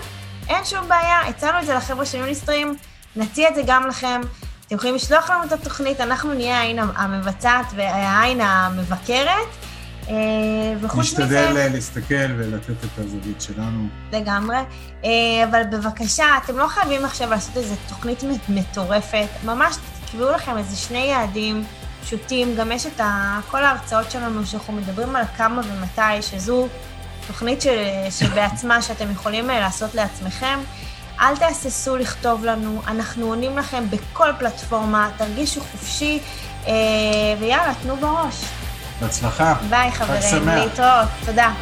אין 0.49 0.65
שום 0.65 0.87
בעיה, 0.89 1.21
הצענו 1.27 1.59
את 1.59 1.65
זה 1.65 1.73
לחבר'ה 1.73 2.05
של 2.05 2.17
יוניסטרים, 2.17 2.77
נציע 3.15 3.49
את 3.49 3.55
זה 3.55 3.61
גם 3.65 3.87
לכם. 3.87 4.21
אתם 4.71 4.77
יכולים 4.77 4.95
לשלוח 4.95 5.29
לנו 5.29 5.43
את 5.43 5.51
התוכנית, 5.51 6.01
אנחנו 6.01 6.33
נהיה 6.33 6.59
העין 6.59 6.79
המבצעת 6.79 7.65
והעין 7.75 8.41
המבקרת. 8.41 9.47
אה, 10.09 10.13
וחוץ 10.81 10.99
מזה... 10.99 11.23
נשתדל 11.23 11.57
אה, 11.57 11.67
להסתכל 11.69 12.31
ולתת 12.37 12.69
את 12.69 12.99
הזווית 12.99 13.41
שלנו. 13.41 13.87
לגמרי. 14.11 14.57
אה, 15.05 15.09
אבל 15.49 15.61
בבקשה, 15.71 16.25
אתם 16.43 16.57
לא 16.57 16.67
חייבים 16.67 17.05
עכשיו 17.05 17.29
לעשות 17.29 17.57
איזו 17.57 17.75
תוכנית 17.89 18.23
מטורפת. 18.49 19.27
ממש 19.43 19.75
תקבעו 20.05 20.31
לכם 20.31 20.57
איזה 20.57 20.75
שני 20.75 21.05
יעדים. 21.05 21.63
פשוטים. 22.01 22.55
גם 22.55 22.71
יש 22.71 22.85
את 22.85 22.99
ה, 22.99 23.39
כל 23.51 23.63
ההרצאות 23.63 24.11
שלנו 24.11 24.45
שאנחנו 24.45 24.73
מדברים 24.73 25.15
על 25.15 25.25
כמה 25.37 25.61
ומתי, 25.65 26.21
שזו 26.21 26.67
תוכנית 27.27 27.61
ש, 27.61 27.67
שבעצמה 28.09 28.81
שאתם 28.81 29.11
יכולים 29.11 29.47
לעשות 29.47 29.95
לעצמכם. 29.95 30.59
אל 31.21 31.37
תהססו 31.37 31.97
לכתוב 31.97 32.45
לנו, 32.45 32.81
אנחנו 32.87 33.25
עונים 33.25 33.57
לכם 33.57 33.83
בכל 33.89 34.29
פלטפורמה, 34.39 35.09
תרגישו 35.17 35.61
חופשי, 35.61 36.19
אה, 36.67 36.73
ויאללה, 37.39 37.73
תנו 37.83 37.95
בראש. 37.95 38.35
בהצלחה. 39.01 39.55
ביי 39.69 39.91
חברים, 39.91 40.47
להתראות, 40.47 41.07
תודה. 41.25 41.53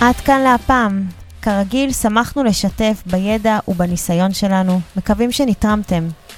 עד 0.00 0.16
כאן 0.16 0.40
להפעם. 0.40 1.04
כרגיל, 1.42 1.92
שמחנו 1.92 2.44
לשתף 2.44 3.02
בידע 3.06 3.58
ובניסיון 3.68 4.32
שלנו, 4.32 4.80
מקווים 4.96 5.32
שנתרמתם. 5.32 6.08